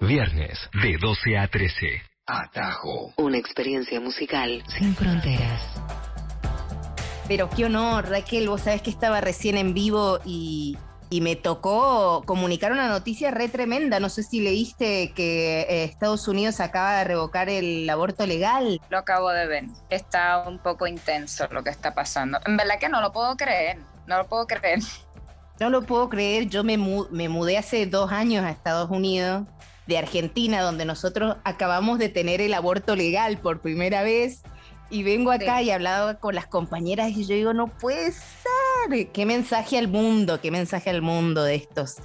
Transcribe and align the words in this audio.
Viernes 0.00 0.58
de 0.82 0.98
12 1.00 1.38
a 1.38 1.48
13. 1.48 2.02
Atajo. 2.26 3.14
Una 3.16 3.38
experiencia 3.38 3.98
musical 3.98 4.62
sin 4.68 4.94
fronteras. 4.94 5.62
Pero 7.26 7.48
qué 7.48 7.64
honor, 7.64 8.06
Raquel, 8.10 8.48
vos 8.48 8.60
sabés 8.60 8.82
que 8.82 8.90
estaba 8.90 9.22
recién 9.22 9.56
en 9.56 9.72
vivo 9.72 10.20
y, 10.24 10.76
y 11.08 11.22
me 11.22 11.34
tocó 11.34 12.22
comunicar 12.26 12.72
una 12.72 12.88
noticia 12.88 13.30
re 13.30 13.48
tremenda. 13.48 13.98
No 13.98 14.10
sé 14.10 14.22
si 14.22 14.40
leíste 14.40 15.12
que 15.14 15.62
eh, 15.62 15.84
Estados 15.84 16.28
Unidos 16.28 16.60
acaba 16.60 16.98
de 16.98 17.04
revocar 17.04 17.48
el 17.48 17.88
aborto 17.88 18.26
legal. 18.26 18.82
Lo 18.90 18.98
acabo 18.98 19.30
de 19.30 19.46
ver. 19.46 19.64
Está 19.88 20.44
un 20.46 20.58
poco 20.58 20.86
intenso 20.86 21.48
lo 21.50 21.64
que 21.64 21.70
está 21.70 21.94
pasando. 21.94 22.38
En 22.44 22.58
verdad 22.58 22.78
que 22.78 22.90
no 22.90 23.00
lo 23.00 23.12
puedo 23.12 23.34
creer. 23.36 23.78
No 24.06 24.18
lo 24.18 24.26
puedo 24.28 24.46
creer. 24.46 24.80
No 25.58 25.70
lo 25.70 25.82
puedo 25.82 26.10
creer. 26.10 26.48
Yo 26.48 26.62
me, 26.64 26.76
me 26.76 27.30
mudé 27.30 27.56
hace 27.56 27.86
dos 27.86 28.12
años 28.12 28.44
a 28.44 28.50
Estados 28.50 28.90
Unidos 28.90 29.46
de 29.86 29.98
Argentina, 29.98 30.62
donde 30.62 30.84
nosotros 30.84 31.36
acabamos 31.44 31.98
de 31.98 32.08
tener 32.08 32.40
el 32.40 32.54
aborto 32.54 32.96
legal 32.96 33.38
por 33.38 33.60
primera 33.60 34.02
vez. 34.02 34.42
Y 34.88 35.02
vengo 35.02 35.32
acá 35.32 35.62
y 35.62 35.70
he 35.70 35.74
hablado 35.74 36.20
con 36.20 36.34
las 36.34 36.46
compañeras 36.46 37.10
y 37.10 37.26
yo 37.26 37.34
digo, 37.34 37.52
no 37.52 37.66
puede 37.66 38.12
ser. 38.12 39.10
Qué 39.12 39.26
mensaje 39.26 39.78
al 39.78 39.88
mundo, 39.88 40.40
qué 40.40 40.50
mensaje 40.52 40.90
al 40.90 41.02
mundo 41.02 41.42
de 41.42 41.56
estos. 41.56 41.96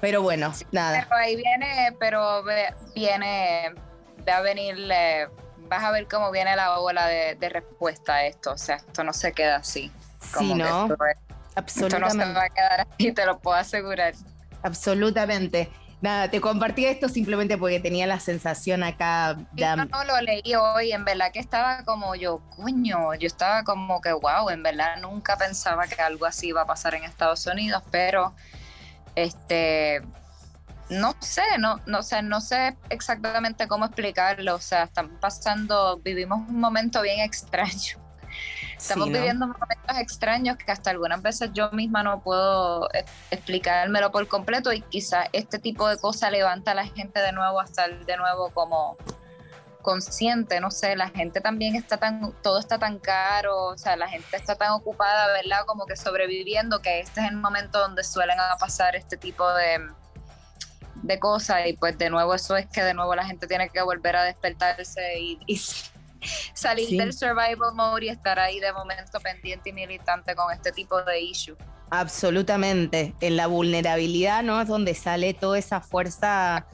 Pero 0.00 0.20
bueno, 0.22 0.52
nada. 0.72 1.06
Pero 1.08 1.16
ahí 1.16 1.36
viene, 1.36 1.96
pero 2.00 2.42
viene, 2.94 3.72
va 4.28 4.38
a 4.38 4.40
venir, 4.42 4.76
vas 5.68 5.84
a 5.84 5.92
ver 5.92 6.08
cómo 6.08 6.32
viene 6.32 6.56
la 6.56 6.80
ola 6.80 7.06
de, 7.06 7.48
respuesta 7.48 8.16
a 8.16 8.26
esto. 8.26 8.52
O 8.52 8.58
sea, 8.58 8.76
esto 8.76 9.04
no 9.04 9.12
se 9.12 9.32
queda 9.32 9.56
así. 9.56 9.92
sí, 10.38 10.54
¿no? 10.54 10.88
Absolutamente. 11.56 12.08
Esto 12.08 12.18
no 12.18 12.26
se 12.26 12.32
va 12.34 12.44
a 12.44 12.48
quedar 12.48 12.80
así, 12.80 13.12
te 13.12 13.26
lo 13.26 13.38
puedo 13.38 13.56
asegurar. 13.56 14.14
Absolutamente. 14.64 15.70
Nada, 16.04 16.28
te 16.28 16.38
compartí 16.38 16.84
esto 16.84 17.08
simplemente 17.08 17.56
porque 17.56 17.80
tenía 17.80 18.06
la 18.06 18.20
sensación 18.20 18.82
acá. 18.82 19.38
Yo 19.54 19.74
no 19.74 20.04
lo 20.04 20.20
leí 20.20 20.54
hoy, 20.54 20.92
en 20.92 21.02
verdad 21.02 21.32
que 21.32 21.38
estaba 21.38 21.82
como 21.86 22.14
yo, 22.14 22.42
coño, 22.54 23.14
yo 23.14 23.26
estaba 23.26 23.64
como 23.64 24.02
que 24.02 24.12
wow, 24.12 24.50
en 24.50 24.62
verdad 24.62 24.98
nunca 25.00 25.38
pensaba 25.38 25.86
que 25.86 26.02
algo 26.02 26.26
así 26.26 26.48
iba 26.48 26.60
a 26.60 26.66
pasar 26.66 26.94
en 26.94 27.04
Estados 27.04 27.46
Unidos, 27.46 27.82
pero 27.90 28.34
este 29.14 30.02
no 30.90 31.16
sé, 31.20 31.40
no, 31.58 31.80
no, 31.86 32.02
sé, 32.02 32.20
no 32.20 32.42
sé 32.42 32.76
exactamente 32.90 33.66
cómo 33.66 33.86
explicarlo, 33.86 34.56
o 34.56 34.60
sea, 34.60 34.82
están 34.82 35.18
pasando, 35.20 35.96
vivimos 36.04 36.46
un 36.46 36.60
momento 36.60 37.00
bien 37.00 37.20
extraño. 37.20 38.03
Estamos 38.76 39.08
viviendo 39.08 39.46
momentos 39.46 39.98
extraños 39.98 40.56
que 40.56 40.70
hasta 40.70 40.90
algunas 40.90 41.22
veces 41.22 41.50
yo 41.54 41.70
misma 41.70 42.02
no 42.02 42.20
puedo 42.20 42.88
e-, 42.92 43.04
explicármelo 43.30 44.10
por 44.12 44.26
completo 44.28 44.72
y 44.72 44.80
quizás 44.82 45.28
este 45.32 45.58
tipo 45.58 45.88
de 45.88 45.96
cosas 45.96 46.30
levanta 46.32 46.72
a 46.72 46.74
la 46.74 46.86
gente 46.86 47.20
de 47.20 47.32
nuevo 47.32 47.60
a 47.60 47.64
estar 47.64 48.04
de 48.04 48.16
nuevo 48.16 48.50
como 48.50 48.96
consciente, 49.84 50.60
no 50.60 50.70
sé, 50.70 50.96
la 50.96 51.10
gente 51.10 51.40
también 51.40 51.76
está 51.76 51.98
tan, 51.98 52.32
todo 52.42 52.58
está 52.58 52.78
tan 52.78 52.98
caro, 52.98 53.66
o 53.66 53.78
sea, 53.78 53.96
la 53.96 54.08
gente 54.08 54.34
está 54.34 54.56
tan 54.56 54.72
ocupada, 54.72 55.28
¿verdad? 55.28 55.66
Como 55.66 55.84
que 55.84 55.94
sobreviviendo, 55.94 56.80
que 56.80 57.00
este 57.00 57.20
es 57.20 57.28
el 57.28 57.36
momento 57.36 57.78
donde 57.78 58.02
suelen 58.02 58.38
pasar 58.58 58.96
este 58.96 59.18
tipo 59.18 59.46
de, 59.52 59.86
de 60.94 61.18
cosas 61.18 61.66
y 61.66 61.74
pues 61.74 61.98
de 61.98 62.08
nuevo 62.08 62.34
eso 62.34 62.56
es 62.56 62.66
que 62.66 62.82
de 62.82 62.94
nuevo 62.94 63.14
la 63.14 63.26
gente 63.26 63.46
tiene 63.46 63.68
que 63.68 63.82
volver 63.82 64.16
a 64.16 64.24
despertarse 64.24 65.18
y, 65.20 65.38
y 65.46 65.60
salir 66.54 66.88
del 66.98 67.12
survival 67.12 67.74
mode 67.74 68.06
y 68.06 68.08
estar 68.08 68.38
ahí 68.38 68.60
de 68.60 68.72
momento 68.72 69.20
pendiente 69.20 69.70
y 69.70 69.72
militante 69.72 70.34
con 70.34 70.52
este 70.52 70.72
tipo 70.72 71.02
de 71.02 71.20
issue. 71.20 71.56
Absolutamente. 71.90 73.14
En 73.20 73.36
la 73.36 73.46
vulnerabilidad, 73.46 74.42
¿no? 74.42 74.60
Es 74.60 74.68
donde 74.68 74.94
sale 74.94 75.34
toda 75.34 75.58
esa 75.58 75.80
fuerza 75.80 76.66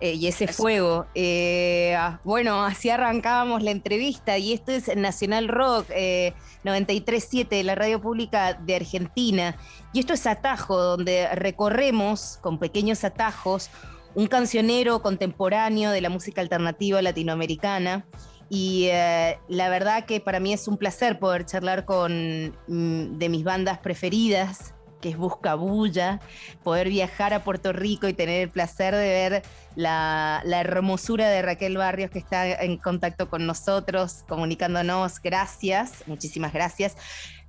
eh, 0.00 0.14
y 0.14 0.28
ese 0.28 0.46
fuego. 0.46 1.06
Eh, 1.14 1.94
ah, 1.98 2.20
bueno, 2.22 2.64
así 2.64 2.88
arrancábamos 2.88 3.62
la 3.62 3.72
entrevista 3.72 4.38
y 4.38 4.52
esto 4.52 4.70
es 4.70 4.94
Nacional 4.96 5.48
Rock 5.48 5.86
eh, 5.90 6.34
93.7 6.64 7.48
de 7.48 7.64
la 7.64 7.74
radio 7.74 8.00
pública 8.00 8.54
de 8.54 8.76
Argentina. 8.76 9.56
Y 9.92 10.00
esto 10.00 10.12
es 10.12 10.26
Atajo, 10.26 10.78
donde 10.78 11.28
recorremos 11.34 12.38
con 12.40 12.58
pequeños 12.58 13.02
atajos 13.02 13.70
un 14.14 14.26
cancionero 14.26 15.02
contemporáneo 15.02 15.90
de 15.90 16.00
la 16.00 16.10
música 16.10 16.40
alternativa 16.40 17.02
latinoamericana 17.02 18.06
y 18.50 18.86
eh, 18.90 19.38
la 19.48 19.68
verdad 19.68 20.04
que 20.06 20.20
para 20.20 20.40
mí 20.40 20.52
es 20.52 20.68
un 20.68 20.78
placer 20.78 21.18
poder 21.18 21.44
charlar 21.44 21.84
con 21.84 22.54
mm, 22.66 23.18
de 23.18 23.28
mis 23.28 23.44
bandas 23.44 23.78
preferidas, 23.78 24.74
que 25.02 25.10
es 25.10 25.16
Buscabulla, 25.16 26.20
poder 26.64 26.88
viajar 26.88 27.34
a 27.34 27.44
Puerto 27.44 27.72
Rico 27.72 28.08
y 28.08 28.14
tener 28.14 28.42
el 28.42 28.50
placer 28.50 28.94
de 28.94 29.08
ver 29.08 29.42
la, 29.76 30.40
la, 30.44 30.60
hermosura 30.60 31.28
de 31.28 31.42
Raquel 31.42 31.76
Barrios 31.76 32.10
que 32.10 32.18
está 32.18 32.50
en 32.50 32.78
contacto 32.78 33.28
con 33.28 33.46
nosotros, 33.46 34.24
comunicándonos. 34.28 35.20
Gracias, 35.20 36.02
muchísimas 36.06 36.52
gracias. 36.52 36.96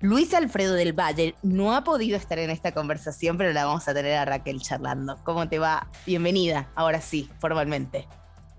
Luis 0.02 0.34
Alfredo 0.34 0.76
del 0.76 0.94
Valle 0.94 1.36
no 1.42 1.76
ha 1.76 1.84
podido 1.84 2.18
estar 2.18 2.40
en 2.40 2.50
esta 2.50 2.74
conversación, 2.74 3.38
pero 3.38 3.52
la 3.52 3.66
vamos 3.66 3.88
a 3.88 3.94
tener 3.94 4.18
a 4.18 4.26
Raquel 4.26 4.62
charlando. 4.62 5.18
¿Cómo 5.24 5.50
te 5.50 5.60
va? 5.60 5.90
Bienvenida, 6.06 6.70
ahora 6.76 7.02
sí, 7.02 7.30
formalmente. 7.40 8.08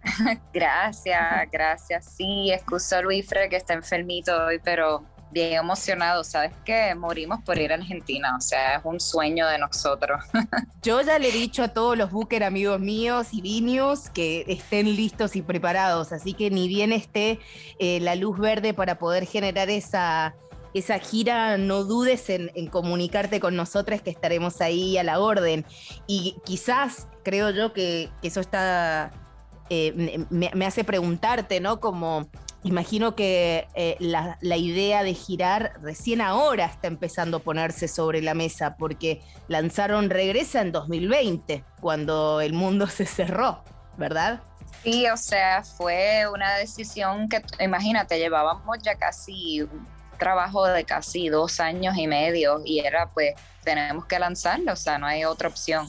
gracias, 0.52 1.50
gracias. 1.50 2.04
Sí, 2.16 2.50
excusa 2.52 3.00
Luis 3.00 3.28
que 3.28 3.56
está 3.56 3.74
enfermito 3.74 4.46
hoy, 4.46 4.58
pero 4.62 5.04
bien 5.30 5.54
emocionado. 5.54 6.24
Sabes 6.24 6.52
que 6.64 6.94
morimos 6.94 7.40
por 7.44 7.58
ir 7.58 7.72
a 7.72 7.76
Argentina, 7.76 8.36
o 8.36 8.40
sea, 8.40 8.76
es 8.76 8.84
un 8.84 9.00
sueño 9.00 9.46
de 9.46 9.58
nosotros. 9.58 10.22
Yo 10.82 11.00
ya 11.02 11.18
le 11.18 11.28
he 11.28 11.32
dicho 11.32 11.62
a 11.62 11.68
todos 11.68 11.96
los 11.96 12.10
Booker 12.10 12.44
amigos 12.44 12.80
míos 12.80 13.28
y 13.32 13.40
vinios 13.40 14.10
que 14.10 14.44
estén 14.48 14.86
listos 14.96 15.36
y 15.36 15.42
preparados, 15.42 16.12
así 16.12 16.34
que 16.34 16.50
ni 16.50 16.68
bien 16.68 16.92
esté 16.92 17.40
eh, 17.78 18.00
la 18.00 18.14
luz 18.14 18.38
verde 18.38 18.74
para 18.74 18.98
poder 18.98 19.26
generar 19.26 19.70
esa 19.70 20.34
esa 20.72 21.00
gira, 21.00 21.58
no 21.58 21.82
dudes 21.82 22.30
en, 22.30 22.50
comunicarte 22.68 23.40
con 23.40 23.56
nosotras 23.56 24.02
que 24.02 24.10
estaremos 24.10 24.60
ahí 24.60 24.96
a 24.98 25.02
la 25.02 25.18
orden. 25.18 25.64
Y 26.06 26.36
quizás 26.44 27.08
creo 27.24 27.50
yo 27.50 27.72
que 27.72 28.08
eso 28.22 28.40
está 28.40 29.10
eh, 29.72 30.26
me, 30.30 30.66
hace 30.66 30.82
preguntarte, 30.82 31.60
¿no? 31.60 31.78
Como 31.78 32.28
imagino 32.64 33.14
que 33.14 33.68
eh, 33.74 33.96
la, 34.00 34.36
idea 34.56 35.04
de 35.04 35.14
girar 35.14 35.74
recién 35.80 36.20
ahora 36.20 36.64
está 36.66 36.88
empezando 36.88 37.36
a 37.36 37.40
ponerse 37.40 37.86
sobre 37.86 38.20
la 38.20 38.34
mesa, 38.34 38.76
porque 38.76 39.22
lanzaron 39.46 40.10
Regresa 40.10 40.60
en 40.60 40.72
2020, 40.72 41.64
cuando 41.80 42.40
el 42.40 42.52
mundo 42.52 42.86
se 42.88 43.06
cerró, 43.06 43.62
¿verdad? 43.96 44.40
Sí, 44.82 45.06
o 45.08 45.16
sea, 45.16 45.62
fue 45.62 46.24
una 46.34 46.56
decisión 46.56 47.28
que, 47.28 47.40
imagínate, 47.62 48.18
llevábamos 48.18 48.78
ya 48.82 48.96
casi 48.96 49.68
trabajo 50.20 50.64
de 50.66 50.84
casi 50.84 51.28
dos 51.28 51.58
años 51.58 51.96
y 51.96 52.06
medio 52.06 52.62
y 52.64 52.78
era 52.78 53.10
pues 53.10 53.34
tenemos 53.64 54.06
que 54.06 54.18
lanzarlo, 54.18 54.72
o 54.72 54.76
sea, 54.76 54.98
no 54.98 55.06
hay 55.06 55.24
otra 55.24 55.48
opción. 55.48 55.88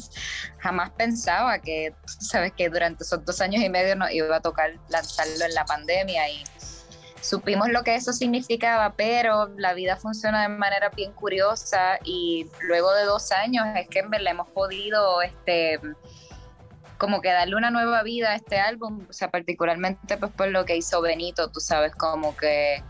Jamás 0.59 0.89
pensaba 0.91 1.59
que, 1.59 1.93
sabes, 2.05 2.53
que 2.53 2.69
durante 2.69 3.03
esos 3.03 3.23
dos 3.23 3.39
años 3.41 3.63
y 3.63 3.69
medio 3.69 3.95
nos 3.95 4.11
iba 4.11 4.35
a 4.35 4.41
tocar 4.41 4.73
lanzarlo 4.89 5.45
en 5.45 5.53
la 5.53 5.65
pandemia 5.65 6.29
y 6.29 6.43
supimos 7.21 7.69
lo 7.69 7.83
que 7.83 7.95
eso 7.95 8.13
significaba, 8.13 8.93
pero 8.93 9.49
la 9.57 9.73
vida 9.73 9.95
funciona 9.95 10.41
de 10.41 10.49
manera 10.49 10.89
bien 10.89 11.13
curiosa 11.13 11.99
y 12.03 12.47
luego 12.61 12.93
de 12.93 13.03
dos 13.03 13.31
años 13.31 13.67
es 13.75 13.87
que 13.87 14.03
le 14.03 14.29
hemos 14.29 14.49
podido, 14.49 15.21
este, 15.21 15.79
como 16.97 17.21
que 17.21 17.31
darle 17.31 17.55
una 17.55 17.71
nueva 17.71 18.03
vida 18.03 18.31
a 18.31 18.35
este 18.35 18.59
álbum, 18.59 19.05
o 19.09 19.13
sea, 19.13 19.29
particularmente 19.29 20.17
pues 20.17 20.31
por 20.31 20.49
lo 20.49 20.65
que 20.65 20.77
hizo 20.77 21.01
Benito, 21.01 21.49
tú 21.49 21.59
sabes, 21.59 21.95
como 21.95 22.35
que 22.35 22.83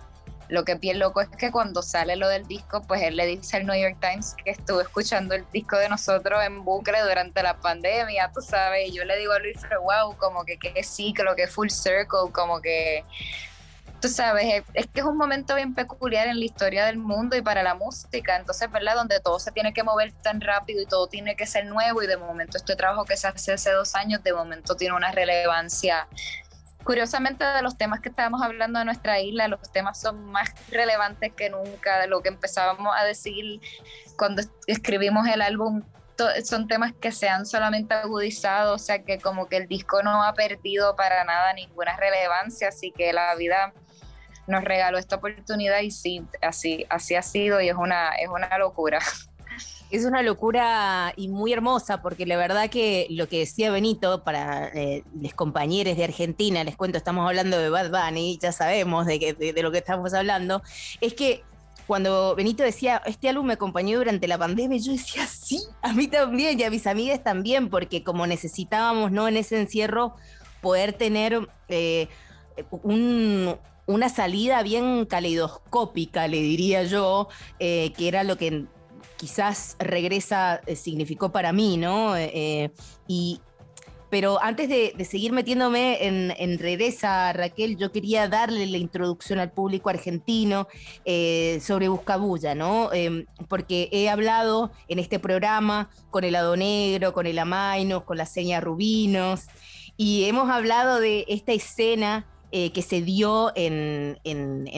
lo 0.51 0.65
que 0.65 0.77
es 0.81 0.97
loco 0.97 1.21
es 1.21 1.29
que 1.29 1.49
cuando 1.49 1.81
sale 1.81 2.17
lo 2.17 2.27
del 2.27 2.45
disco, 2.45 2.81
pues 2.81 3.01
él 3.03 3.15
le 3.15 3.25
dice 3.25 3.55
al 3.55 3.65
New 3.65 3.75
York 3.75 3.95
Times 4.01 4.35
que 4.43 4.51
estuvo 4.51 4.81
escuchando 4.81 5.33
el 5.33 5.45
disco 5.53 5.77
de 5.77 5.87
nosotros 5.87 6.43
en 6.43 6.65
bucle 6.65 6.99
durante 7.01 7.41
la 7.41 7.55
pandemia, 7.55 8.29
tú 8.33 8.41
sabes, 8.41 8.89
y 8.89 8.91
yo 8.91 9.05
le 9.05 9.17
digo 9.17 9.31
a 9.31 9.39
Luis, 9.39 9.55
wow, 9.81 10.13
como 10.17 10.43
que 10.43 10.57
qué 10.57 10.83
ciclo, 10.83 11.37
que 11.37 11.47
full 11.47 11.69
circle, 11.69 12.33
como 12.33 12.59
que 12.59 13.05
tú 14.01 14.09
sabes, 14.09 14.65
es 14.73 14.87
que 14.87 14.99
es 14.99 15.05
un 15.05 15.15
momento 15.15 15.55
bien 15.55 15.73
peculiar 15.73 16.27
en 16.27 16.37
la 16.37 16.43
historia 16.43 16.85
del 16.85 16.97
mundo 16.97 17.37
y 17.37 17.41
para 17.41 17.63
la 17.63 17.73
música, 17.73 18.35
entonces, 18.35 18.69
¿verdad? 18.69 18.95
Donde 18.95 19.21
todo 19.21 19.39
se 19.39 19.53
tiene 19.53 19.71
que 19.73 19.83
mover 19.83 20.11
tan 20.11 20.41
rápido 20.41 20.81
y 20.81 20.85
todo 20.85 21.07
tiene 21.07 21.37
que 21.37 21.47
ser 21.47 21.65
nuevo 21.67 22.03
y 22.03 22.07
de 22.07 22.17
momento 22.17 22.57
este 22.57 22.75
trabajo 22.75 23.05
que 23.05 23.15
se 23.15 23.27
hace 23.27 23.53
hace 23.53 23.71
dos 23.71 23.95
años, 23.95 24.21
de 24.21 24.33
momento 24.33 24.75
tiene 24.75 24.95
una 24.95 25.13
relevancia 25.13 26.09
curiosamente 26.83 27.43
de 27.43 27.61
los 27.61 27.77
temas 27.77 27.99
que 27.99 28.09
estábamos 28.09 28.41
hablando 28.41 28.79
de 28.79 28.85
nuestra 28.85 29.19
isla, 29.19 29.47
los 29.47 29.71
temas 29.71 29.99
son 29.99 30.25
más 30.31 30.49
relevantes 30.69 31.33
que 31.33 31.49
nunca, 31.49 31.99
de 31.99 32.07
lo 32.07 32.21
que 32.21 32.29
empezábamos 32.29 32.93
a 32.97 33.03
decir 33.03 33.61
cuando 34.17 34.41
escribimos 34.67 35.27
el 35.27 35.41
álbum, 35.41 35.83
son 36.43 36.67
temas 36.67 36.93
que 36.93 37.11
se 37.11 37.29
han 37.29 37.45
solamente 37.45 37.93
agudizado, 37.93 38.75
o 38.75 38.77
sea 38.77 39.03
que 39.03 39.19
como 39.19 39.47
que 39.47 39.57
el 39.57 39.67
disco 39.67 40.03
no 40.03 40.23
ha 40.23 40.33
perdido 40.33 40.95
para 40.95 41.23
nada 41.23 41.53
ninguna 41.53 41.97
relevancia, 41.97 42.67
así 42.67 42.91
que 42.91 43.13
la 43.13 43.33
vida 43.35 43.73
nos 44.47 44.63
regaló 44.63 44.97
esta 44.97 45.15
oportunidad 45.15 45.79
y 45.79 45.91
sí, 45.91 46.25
así, 46.41 46.85
así 46.89 47.15
ha 47.15 47.21
sido 47.21 47.61
y 47.61 47.69
es 47.69 47.75
una, 47.75 48.09
es 48.11 48.27
una 48.27 48.57
locura. 48.57 48.99
Es 49.91 50.05
una 50.05 50.21
locura 50.21 51.13
y 51.17 51.27
muy 51.27 51.51
hermosa, 51.51 52.01
porque 52.01 52.25
la 52.25 52.37
verdad 52.37 52.69
que 52.69 53.07
lo 53.09 53.27
que 53.27 53.39
decía 53.39 53.71
Benito 53.71 54.23
para 54.23 54.69
eh, 54.69 55.03
los 55.21 55.33
compañeros 55.33 55.97
de 55.97 56.05
Argentina, 56.05 56.63
les 56.63 56.77
cuento, 56.77 56.97
estamos 56.97 57.27
hablando 57.27 57.57
de 57.57 57.69
Bad 57.69 57.91
Bunny, 57.91 58.39
ya 58.41 58.53
sabemos 58.53 59.05
de, 59.05 59.35
de, 59.37 59.61
lo 59.61 59.69
que 59.69 59.79
estamos 59.79 60.13
hablando, 60.13 60.61
es 61.01 61.13
que 61.13 61.43
cuando 61.87 62.35
Benito 62.35 62.63
decía, 62.63 63.01
este 63.05 63.27
álbum 63.27 63.47
me 63.47 63.53
acompañó 63.53 63.97
durante 63.97 64.29
la 64.29 64.37
pandemia, 64.37 64.79
yo 64.79 64.93
decía, 64.93 65.27
sí, 65.27 65.59
a 65.81 65.91
mí 65.91 66.07
también 66.07 66.57
y 66.57 66.63
a 66.63 66.69
mis 66.69 66.87
amigas 66.87 67.21
también, 67.21 67.69
porque 67.69 68.01
como 68.01 68.25
necesitábamos, 68.25 69.11
¿no? 69.11 69.27
En 69.27 69.35
ese 69.35 69.59
encierro, 69.59 70.15
poder 70.61 70.93
tener 70.93 71.49
eh, 71.67 72.07
una 72.83 74.07
salida 74.07 74.63
bien 74.63 75.05
caleidoscópica, 75.05 76.29
le 76.29 76.37
diría 76.37 76.83
yo, 76.83 77.27
eh, 77.59 77.91
que 77.97 78.07
era 78.07 78.23
lo 78.23 78.37
que 78.37 78.67
quizás 79.21 79.75
regresa 79.77 80.61
eh, 80.65 80.75
significó 80.75 81.31
para 81.31 81.53
mí, 81.53 81.77
¿no? 81.77 82.15
y, 83.07 83.39
pero 84.09 84.43
antes 84.43 84.67
de, 84.67 84.93
seguir 85.05 85.31
metiéndome 85.31 86.05
en, 86.05 86.59
Regresa, 86.59 87.31
Raquel, 87.31 87.77
yo 87.77 87.93
quería 87.93 88.27
darle 88.27 88.65
la 88.65 88.77
introducción 88.77 89.39
al 89.39 89.51
público 89.51 89.89
argentino 89.89 90.67
eh, 91.05 91.59
sobre 91.61 91.87
Buscabulla, 91.87 92.53
¿no? 92.53 92.91
Em, 92.91 93.25
porque 93.47 93.87
he 93.91 94.09
hablado 94.09 94.71
en 94.89 94.99
este 94.99 95.17
programa 95.17 95.89
con 96.09 96.25
el 96.25 96.35
Ado 96.35 96.57
Negro, 96.57 97.13
con 97.13 97.25
el 97.25 97.39
Amainos, 97.39 98.03
con 98.03 98.17
la 98.17 98.25
Seña 98.25 98.59
Rubinos, 98.59 99.45
y 99.95 100.25
hemos 100.25 100.49
hablado 100.49 100.99
de 100.99 101.23
esta 101.29 101.53
escena 101.53 102.25
eh, 102.53 102.73
que 102.73 102.81
se 102.81 103.01
dio 103.01 103.51
en, 103.55 104.19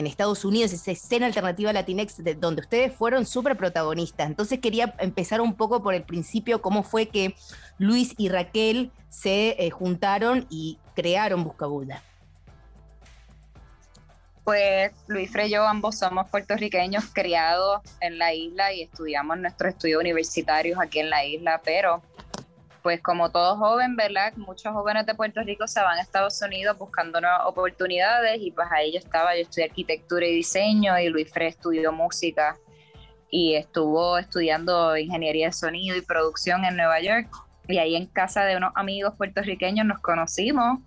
Estados 0.06 0.44
Unidos, 0.44 0.72
esa 0.72 0.92
escena 0.92 1.26
alternativa 1.26 1.72
Latinex, 1.72 2.22
donde 2.38 2.62
ustedes 2.62 2.94
fueron 2.94 3.26
súper 3.26 3.56
protagonistas. 3.56 4.28
Entonces 4.28 4.60
quería 4.60 4.94
empezar 5.00 5.40
un 5.40 5.54
poco 5.54 5.82
por 5.82 5.94
el 5.94 6.04
principio, 6.04 6.62
cómo 6.62 6.84
fue 6.84 7.06
que 7.06 7.34
Luis 7.78 8.14
y 8.16 8.28
Raquel 8.28 8.92
se 9.08 9.56
eh, 9.58 9.70
juntaron 9.70 10.46
y 10.50 10.78
crearon 10.94 11.42
Buscabulla. 11.42 12.02
Pues 14.44 14.92
Luis 15.08 15.32
y 15.34 15.50
yo 15.50 15.66
ambos 15.66 15.98
somos 15.98 16.28
puertorriqueños 16.28 17.04
criados 17.12 17.80
en 18.00 18.18
la 18.18 18.34
isla 18.34 18.72
y 18.72 18.82
estudiamos 18.82 19.38
nuestros 19.38 19.70
estudios 19.72 20.00
universitarios 20.00 20.78
aquí 20.78 21.00
en 21.00 21.10
la 21.10 21.24
isla, 21.24 21.62
pero 21.64 22.02
pues 22.84 23.00
como 23.00 23.30
todo 23.30 23.56
joven, 23.56 23.96
¿verdad? 23.96 24.34
Muchos 24.36 24.74
jóvenes 24.74 25.06
de 25.06 25.14
Puerto 25.14 25.40
Rico 25.42 25.66
se 25.66 25.80
van 25.80 25.96
a 25.96 26.02
Estados 26.02 26.42
Unidos 26.42 26.76
buscando 26.76 27.18
nuevas 27.18 27.40
oportunidades 27.46 28.42
y 28.42 28.50
pues 28.50 28.68
ahí 28.70 28.92
yo 28.92 28.98
estaba, 28.98 29.34
yo 29.34 29.40
estudié 29.40 29.64
arquitectura 29.64 30.26
y 30.26 30.34
diseño 30.34 30.98
y 30.98 31.08
Luis 31.08 31.32
Frey 31.32 31.48
estudió 31.48 31.92
música 31.92 32.58
y 33.30 33.54
estuvo 33.54 34.18
estudiando 34.18 34.98
ingeniería 34.98 35.46
de 35.46 35.52
sonido 35.52 35.96
y 35.96 36.02
producción 36.02 36.66
en 36.66 36.76
Nueva 36.76 37.00
York. 37.00 37.30
Y 37.68 37.78
ahí 37.78 37.96
en 37.96 38.04
casa 38.04 38.44
de 38.44 38.58
unos 38.58 38.72
amigos 38.74 39.14
puertorriqueños 39.16 39.86
nos 39.86 40.00
conocimos 40.00 40.80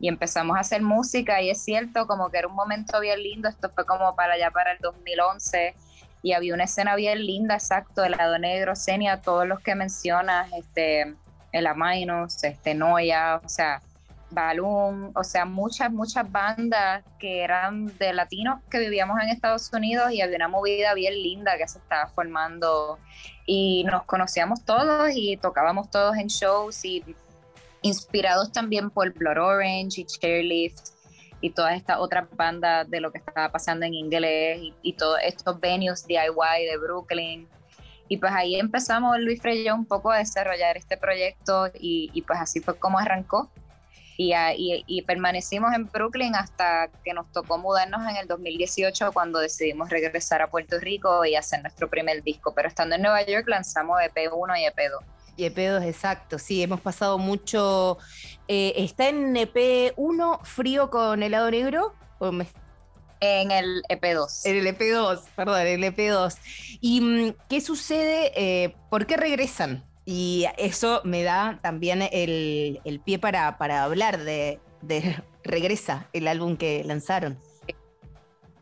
y 0.00 0.08
empezamos 0.08 0.56
a 0.56 0.60
hacer 0.60 0.82
música. 0.82 1.40
Y 1.40 1.50
es 1.50 1.62
cierto 1.62 2.08
como 2.08 2.30
que 2.30 2.38
era 2.38 2.48
un 2.48 2.56
momento 2.56 2.98
bien 2.98 3.22
lindo, 3.22 3.48
esto 3.48 3.70
fue 3.70 3.86
como 3.86 4.16
para 4.16 4.32
allá 4.32 4.50
para 4.50 4.72
el 4.72 4.78
2011 4.80 5.76
y 6.20 6.32
había 6.32 6.54
una 6.54 6.64
escena 6.64 6.96
bien 6.96 7.24
linda, 7.24 7.54
exacto, 7.54 8.04
el 8.04 8.10
lado 8.12 8.38
negro, 8.40 8.74
Senia, 8.74 9.20
todos 9.20 9.46
los 9.46 9.60
que 9.60 9.76
mencionas, 9.76 10.50
este, 10.52 11.14
el 11.52 11.66
Amainos, 11.66 12.42
este, 12.44 12.74
Noia, 12.74 13.40
o 13.44 13.48
sea, 13.48 13.80
Balloon, 14.30 15.12
o 15.14 15.24
sea, 15.24 15.44
muchas, 15.44 15.90
muchas 15.90 16.30
bandas 16.30 17.02
que 17.18 17.42
eran 17.42 17.86
de 17.98 18.12
latinos 18.12 18.60
que 18.70 18.78
vivíamos 18.78 19.18
en 19.22 19.30
Estados 19.30 19.70
Unidos 19.72 20.12
y 20.12 20.20
había 20.20 20.36
una 20.36 20.48
movida 20.48 20.92
bien 20.94 21.14
linda 21.14 21.56
que 21.56 21.66
se 21.66 21.78
estaba 21.78 22.08
formando. 22.08 22.98
Y 23.46 23.84
nos 23.84 24.02
conocíamos 24.04 24.64
todos 24.64 25.10
y 25.14 25.38
tocábamos 25.38 25.90
todos 25.90 26.16
en 26.16 26.26
shows 26.26 26.84
y 26.84 27.02
inspirados 27.80 28.52
también 28.52 28.90
por 28.90 29.10
Blood 29.14 29.38
Orange 29.38 30.02
y 30.02 30.04
Chairlift 30.04 30.88
y 31.40 31.50
todas 31.50 31.74
estas 31.74 31.98
otras 31.98 32.26
bandas 32.36 32.90
de 32.90 33.00
lo 33.00 33.12
que 33.12 33.18
estaba 33.18 33.50
pasando 33.50 33.86
en 33.86 33.94
inglés 33.94 34.58
y, 34.60 34.74
y 34.82 34.92
todos 34.94 35.18
estos 35.24 35.58
venues 35.60 36.06
DIY 36.06 36.66
de 36.68 36.76
Brooklyn 36.76 37.48
y 38.08 38.16
pues 38.16 38.32
ahí 38.32 38.56
empezamos 38.56 39.18
Luis 39.20 39.40
Frey 39.40 39.68
un 39.70 39.84
poco 39.84 40.10
a 40.10 40.18
desarrollar 40.18 40.76
este 40.76 40.96
proyecto 40.96 41.68
y, 41.78 42.22
pues 42.26 42.40
así 42.40 42.60
fue 42.60 42.78
como 42.78 42.98
arrancó. 42.98 43.50
Y, 44.20 44.34
y, 44.88 45.02
permanecimos 45.02 45.72
en 45.74 45.86
Brooklyn 45.86 46.34
hasta 46.34 46.88
que 47.04 47.14
nos 47.14 47.30
tocó 47.30 47.56
mudarnos 47.56 48.02
en 48.10 48.16
el 48.16 48.26
2018 48.26 49.12
cuando 49.12 49.38
decidimos 49.38 49.90
regresar 49.90 50.42
a 50.42 50.50
Puerto 50.50 50.80
Rico 50.80 51.24
y 51.24 51.36
hacer 51.36 51.62
nuestro 51.62 51.88
primer 51.88 52.24
disco. 52.24 52.52
Pero 52.52 52.66
estando 52.66 52.96
en 52.96 53.02
Nueva 53.02 53.24
York 53.24 53.46
lanzamos 53.46 54.00
EP1 54.00 54.58
y 54.58 54.64
EP2. 54.64 55.04
Y 55.36 55.44
EP2, 55.44 55.86
exacto, 55.86 56.36
sí, 56.36 56.64
hemos 56.64 56.80
pasado 56.80 57.16
mucho. 57.16 57.98
Eh, 58.48 58.72
¿Está 58.74 59.08
en 59.08 59.36
EP1 59.36 60.40
frío 60.42 60.90
con 60.90 61.22
helado 61.22 61.48
negro? 61.52 61.94
¿O 62.18 62.32
me 62.32 62.44
en 63.20 63.50
el 63.50 63.82
EP2. 63.88 64.42
En 64.44 64.56
el 64.56 64.66
EP2, 64.66 65.22
perdón, 65.34 65.60
en 65.60 65.82
el 65.82 65.94
EP2. 65.94 66.36
¿Y 66.80 67.00
mm, 67.00 67.34
qué 67.48 67.60
sucede? 67.60 68.32
Eh, 68.34 68.74
¿Por 68.90 69.06
qué 69.06 69.16
regresan? 69.16 69.84
Y 70.04 70.46
eso 70.56 71.02
me 71.04 71.22
da 71.22 71.58
también 71.62 72.00
el, 72.00 73.02
pie 73.04 73.18
para, 73.18 73.58
para 73.58 73.84
hablar 73.84 74.18
de, 74.24 74.58
Regresa, 75.44 76.08
el 76.12 76.28
álbum 76.28 76.56
que 76.56 76.82
lanzaron. 76.84 77.38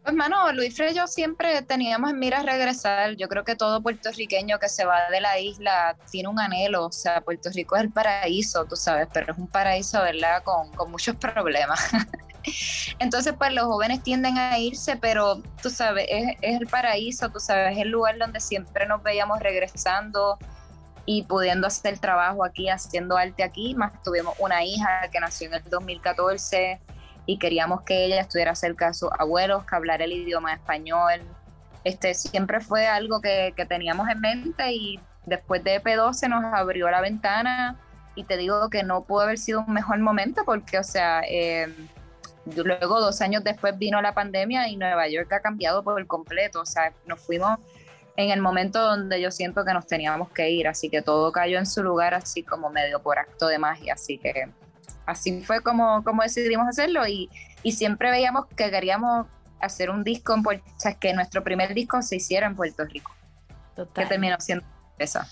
Pues 0.02 0.14
mano, 0.14 0.52
Luis 0.52 0.76
Frey 0.76 0.94
yo 0.94 1.06
siempre 1.08 1.62
teníamos 1.62 2.10
en 2.10 2.18
mira 2.18 2.42
regresar. 2.42 3.16
Yo 3.16 3.28
creo 3.28 3.44
que 3.44 3.56
todo 3.56 3.80
puertorriqueño 3.82 4.58
que 4.58 4.68
se 4.68 4.84
va 4.84 5.08
de 5.10 5.20
la 5.20 5.38
isla 5.38 5.96
tiene 6.10 6.28
un 6.28 6.38
anhelo. 6.38 6.86
O 6.86 6.92
sea, 6.92 7.20
Puerto 7.20 7.50
Rico 7.50 7.76
es 7.76 7.82
el 7.82 7.90
paraíso, 7.90 8.64
tú 8.64 8.76
sabes, 8.76 9.08
pero 9.12 9.32
es 9.32 9.38
un 9.38 9.48
paraíso, 9.48 10.00
¿verdad? 10.02 10.42
Con, 10.42 10.72
con 10.72 10.90
muchos 10.90 11.16
problemas. 11.16 11.80
Entonces, 12.98 13.34
pues 13.36 13.52
los 13.52 13.64
jóvenes 13.64 14.02
tienden 14.02 14.38
a 14.38 14.58
irse, 14.58 14.96
pero 14.96 15.42
tú 15.62 15.70
sabes, 15.70 16.06
es, 16.08 16.36
el 16.42 16.66
paraíso, 16.66 17.30
tú 17.30 17.40
sabes, 17.40 17.72
es 17.72 17.82
el 17.82 17.90
lugar 17.90 18.18
donde 18.18 18.40
siempre 18.40 18.86
nos 18.86 19.02
veíamos 19.02 19.40
regresando 19.40 20.38
y 21.04 21.22
pudiendo 21.22 21.66
hacer 21.66 21.98
trabajo 21.98 22.44
aquí, 22.44 22.68
haciendo 22.68 23.16
arte 23.16 23.42
aquí. 23.44 23.74
Más 23.74 24.02
tuvimos 24.02 24.34
una 24.38 24.64
hija 24.64 25.08
que 25.12 25.20
nació 25.20 25.48
en 25.48 25.54
el 25.54 25.64
2014 25.64 26.80
y 27.26 27.38
queríamos 27.38 27.82
que 27.82 28.04
ella 28.04 28.20
estuviera 28.20 28.54
cerca 28.54 28.88
de 28.88 28.94
sus 28.94 29.10
abuelos, 29.18 29.64
que 29.64 29.76
hablara 29.76 30.04
el 30.04 30.12
idioma 30.12 30.52
español. 30.52 31.20
Este, 31.84 32.14
siempre 32.14 32.60
fue 32.60 32.86
algo 32.86 33.20
que, 33.20 33.52
que 33.56 33.64
teníamos 33.64 34.08
en 34.08 34.20
mente 34.20 34.72
y 34.72 35.00
después 35.24 35.62
de 35.62 35.80
EP12 35.80 36.28
nos 36.28 36.44
abrió 36.52 36.90
la 36.90 37.00
ventana 37.00 37.78
y 38.16 38.24
te 38.24 38.36
digo 38.36 38.70
que 38.70 38.82
no 38.82 39.04
pudo 39.04 39.20
haber 39.20 39.38
sido 39.38 39.60
un 39.60 39.72
mejor 39.72 39.98
momento 39.98 40.42
porque, 40.44 40.78
o 40.78 40.82
sea, 40.82 41.22
eh, 41.28 41.72
Luego, 42.54 43.00
dos 43.00 43.20
años 43.20 43.42
después 43.42 43.76
vino 43.76 44.00
la 44.00 44.14
pandemia 44.14 44.68
y 44.68 44.76
Nueva 44.76 45.08
York 45.08 45.32
ha 45.32 45.40
cambiado 45.40 45.82
por 45.82 46.00
el 46.00 46.06
completo. 46.06 46.60
O 46.60 46.66
sea, 46.66 46.92
nos 47.06 47.20
fuimos 47.20 47.58
en 48.16 48.30
el 48.30 48.40
momento 48.40 48.80
donde 48.80 49.20
yo 49.20 49.30
siento 49.30 49.64
que 49.64 49.72
nos 49.72 49.86
teníamos 49.86 50.30
que 50.30 50.50
ir, 50.50 50.68
así 50.68 50.88
que 50.88 51.02
todo 51.02 51.32
cayó 51.32 51.58
en 51.58 51.66
su 51.66 51.82
lugar 51.82 52.14
así 52.14 52.42
como 52.42 52.70
medio 52.70 53.00
por 53.02 53.18
acto 53.18 53.46
de 53.46 53.58
magia, 53.58 53.94
así 53.94 54.18
que 54.18 54.48
así 55.04 55.42
fue 55.42 55.60
como, 55.60 56.02
como 56.02 56.22
decidimos 56.22 56.66
hacerlo 56.66 57.06
y, 57.06 57.30
y 57.62 57.72
siempre 57.72 58.10
veíamos 58.10 58.46
que 58.46 58.70
queríamos 58.70 59.26
hacer 59.60 59.90
un 59.90 60.02
disco 60.02 60.34
en 60.34 60.42
Puerto 60.42 60.64
o 60.76 60.80
sea, 60.80 60.94
que 60.94 61.12
nuestro 61.12 61.44
primer 61.44 61.74
disco 61.74 62.00
se 62.02 62.16
hiciera 62.16 62.46
en 62.46 62.56
Puerto 62.56 62.84
Rico, 62.84 63.14
Total. 63.74 64.04
que 64.04 64.08
terminó 64.08 64.36
siendo 64.40 64.64
esa. 64.98 65.28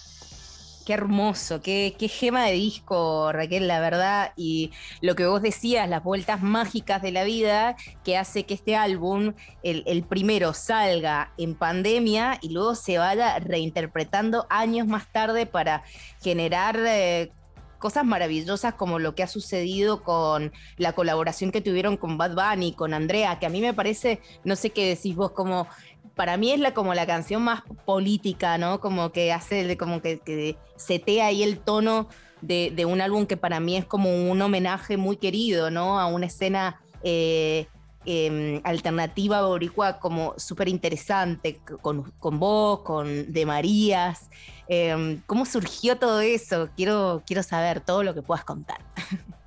Qué 0.84 0.92
hermoso, 0.92 1.62
qué, 1.62 1.94
gema 2.10 2.44
de 2.44 2.52
disco, 2.52 3.32
Raquel, 3.32 3.66
la 3.66 3.80
verdad. 3.80 4.32
Y 4.36 4.70
lo 5.00 5.14
que 5.16 5.26
vos 5.26 5.40
decías, 5.40 5.88
las 5.88 6.04
vueltas 6.04 6.42
mágicas 6.42 7.00
de 7.00 7.10
la 7.10 7.24
vida, 7.24 7.74
que 8.04 8.18
hace 8.18 8.44
que 8.44 8.52
este 8.52 8.76
álbum, 8.76 9.32
el, 9.62 10.02
primero, 10.04 10.52
salga 10.52 11.32
en 11.38 11.54
pandemia 11.54 12.38
y 12.42 12.50
luego 12.50 12.74
se 12.74 12.98
vaya 12.98 13.38
reinterpretando 13.38 14.46
años 14.50 14.86
más 14.86 15.10
tarde 15.10 15.46
para 15.46 15.84
generar 16.22 16.78
eh, 16.78 17.32
cosas 17.78 18.04
maravillosas 18.04 18.74
como 18.74 18.98
lo 18.98 19.14
que 19.14 19.22
ha 19.22 19.26
sucedido 19.26 20.02
con 20.02 20.52
la 20.76 20.92
colaboración 20.92 21.50
que 21.50 21.60
tuvieron 21.60 21.96
con 21.96 22.18
Bad 22.18 22.34
Bunny, 22.34 22.72
con 22.72 22.94
Andrea, 22.94 23.38
que 23.38 23.46
a 23.46 23.50
mí 23.50 23.60
me 23.60 23.74
parece, 23.74 24.20
no 24.42 24.56
sé 24.56 24.70
qué 24.70 24.86
decís 24.86 25.16
vos, 25.16 25.32
como 25.32 25.66
para 26.14 26.36
mí 26.36 26.52
es 26.52 26.60
la, 26.60 26.74
como 26.74 26.94
la 26.94 27.06
canción 27.06 27.42
más 27.42 27.62
política, 27.84 28.58
¿no? 28.58 28.80
Como 28.80 29.12
que 29.12 29.32
hace, 29.32 29.76
como 29.76 30.00
que, 30.00 30.18
que 30.20 30.56
setea 30.76 31.26
ahí 31.26 31.42
el 31.42 31.58
tono 31.58 32.08
de, 32.40 32.84
un 32.86 33.00
álbum 33.00 33.26
que 33.26 33.36
para 33.36 33.60
mí 33.60 33.76
es 33.76 33.84
como 33.84 34.30
un 34.30 34.40
homenaje 34.40 34.96
muy 34.96 35.16
querido, 35.16 35.70
¿no? 35.70 35.98
A 35.98 36.06
una 36.06 36.26
escena 36.26 36.80
eh, 37.02 37.66
em, 38.04 38.60
alternativa 38.64 39.42
boricua 39.42 39.98
como 39.98 40.34
súper 40.36 40.68
interesante, 40.68 41.60
con, 41.80 42.12
con, 42.18 42.38
vos, 42.38 42.80
con 42.80 43.32
De 43.32 43.46
Marías. 43.46 44.30
Em, 44.68 45.20
¿Cómo 45.26 45.46
surgió 45.46 45.98
todo 45.98 46.20
eso? 46.20 46.68
Quiero, 46.76 47.22
quiero 47.26 47.42
saber 47.42 47.80
todo 47.80 48.02
lo 48.02 48.14
que 48.14 48.22
puedas 48.22 48.44
contar. 48.44 48.78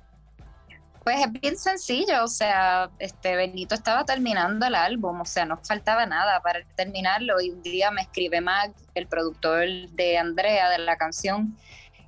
Pues 1.08 1.24
es 1.24 1.32
bien 1.40 1.56
sencillo, 1.56 2.22
o 2.22 2.28
sea, 2.28 2.90
este 2.98 3.34
Benito 3.34 3.74
estaba 3.74 4.04
terminando 4.04 4.66
el 4.66 4.74
álbum, 4.74 5.22
o 5.22 5.24
sea, 5.24 5.46
no 5.46 5.56
faltaba 5.56 6.04
nada 6.04 6.42
para 6.42 6.62
terminarlo 6.76 7.40
y 7.40 7.48
un 7.48 7.62
día 7.62 7.90
me 7.90 8.02
escribe 8.02 8.42
Mac, 8.42 8.72
el 8.94 9.06
productor 9.06 9.66
de 9.92 10.18
Andrea 10.18 10.68
de 10.68 10.80
la 10.80 10.98
canción, 10.98 11.56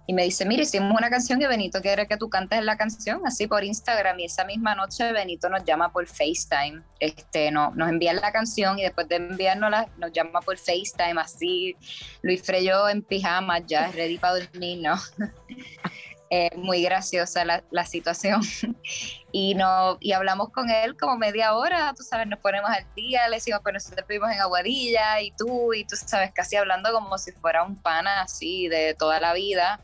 y 0.06 0.12
me 0.12 0.24
dice, 0.24 0.44
mire, 0.44 0.64
hicimos 0.64 0.94
una 0.94 1.08
canción 1.08 1.40
y 1.40 1.46
Benito 1.46 1.80
quiere 1.80 2.06
que 2.06 2.18
tú 2.18 2.28
cantes 2.28 2.62
la 2.62 2.76
canción, 2.76 3.22
así 3.24 3.46
por 3.46 3.64
Instagram, 3.64 4.20
y 4.20 4.26
esa 4.26 4.44
misma 4.44 4.74
noche 4.74 5.12
Benito 5.12 5.48
nos 5.48 5.64
llama 5.64 5.90
por 5.90 6.06
FaceTime, 6.06 6.82
este, 6.98 7.50
no, 7.50 7.70
nos 7.70 7.88
envía 7.88 8.12
la 8.12 8.30
canción 8.32 8.78
y 8.78 8.82
después 8.82 9.08
de 9.08 9.16
enviárnosla 9.16 9.88
nos 9.96 10.12
llama 10.12 10.42
por 10.42 10.58
FaceTime, 10.58 11.18
así, 11.18 11.74
Luis 12.20 12.42
Freyo 12.42 12.86
en 12.86 13.00
pijama, 13.00 13.60
ya 13.60 13.90
ready 13.92 14.18
para 14.18 14.40
dormir, 14.40 14.80
¿no? 14.82 14.96
Eh, 16.32 16.48
muy 16.56 16.80
graciosa 16.84 17.44
la, 17.44 17.64
la, 17.72 17.84
situación. 17.84 18.40
y, 19.32 19.56
no, 19.56 19.96
y 19.98 20.12
hablamos 20.12 20.50
con 20.50 20.70
él 20.70 20.96
como 20.96 21.16
media 21.16 21.54
hora, 21.54 21.92
tú 21.96 22.04
sabes, 22.04 22.28
nos 22.28 22.38
ponemos 22.38 22.70
al 22.70 22.86
día, 22.94 23.28
le 23.28 23.38
decimos, 23.38 23.62
pero 23.64 23.74
nosotros 23.74 24.06
vivimos 24.06 24.30
en 24.30 24.40
Aguadilla 24.40 25.20
y 25.20 25.32
tú, 25.32 25.74
y 25.74 25.84
tú 25.84 25.96
sabes, 25.96 26.30
casi 26.32 26.54
hablando 26.54 26.92
como 26.92 27.18
si 27.18 27.32
fuera 27.32 27.64
un 27.64 27.74
pana 27.74 28.22
así 28.22 28.68
de 28.68 28.94
toda 28.94 29.18
la 29.18 29.32
vida. 29.32 29.80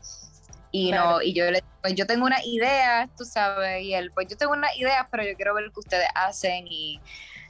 Y, 0.71 0.93
no, 0.93 1.21
y 1.21 1.33
yo 1.33 1.51
le 1.51 1.63
pues 1.81 1.95
yo 1.95 2.07
tengo 2.07 2.25
una 2.25 2.43
idea, 2.45 3.09
tú 3.17 3.25
sabes, 3.25 3.83
y 3.83 3.93
él, 3.93 4.11
pues 4.11 4.27
yo 4.29 4.37
tengo 4.37 4.53
una 4.53 4.73
idea, 4.77 5.07
pero 5.11 5.23
yo 5.23 5.35
quiero 5.35 5.53
ver 5.53 5.65
lo 5.65 5.71
que 5.71 5.79
ustedes 5.81 6.07
hacen 6.15 6.65
y 6.69 7.01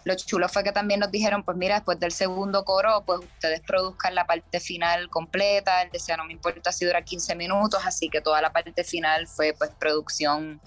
lo 0.08 0.16
chulo 0.16 0.48
fue 0.48 0.64
que 0.64 0.72
también 0.72 1.02
nos 1.02 1.12
dijeron, 1.12 1.44
pues 1.44 1.58
mira, 1.58 1.76
después 1.76 2.00
del 2.00 2.12
segundo 2.12 2.64
coro, 2.64 3.04
pues 3.06 3.20
ustedes 3.20 3.62
produzcan 3.62 4.16
la 4.16 4.26
parte 4.26 4.60
final 4.62 5.10
completa, 5.10 5.82
él 5.82 5.90
decía, 5.92 6.16
no 6.16 6.24
me 6.24 6.32
importa 6.32 6.72
si 6.72 6.86
dura 6.86 7.02
15 7.02 7.36
minutos, 7.36 7.82
así 7.86 8.10
que 8.10 8.22
toda 8.22 8.42
la 8.42 8.54
parte 8.54 8.86
final 8.86 9.28
fue 9.28 9.54
pues 9.58 9.70
producción 9.78 10.62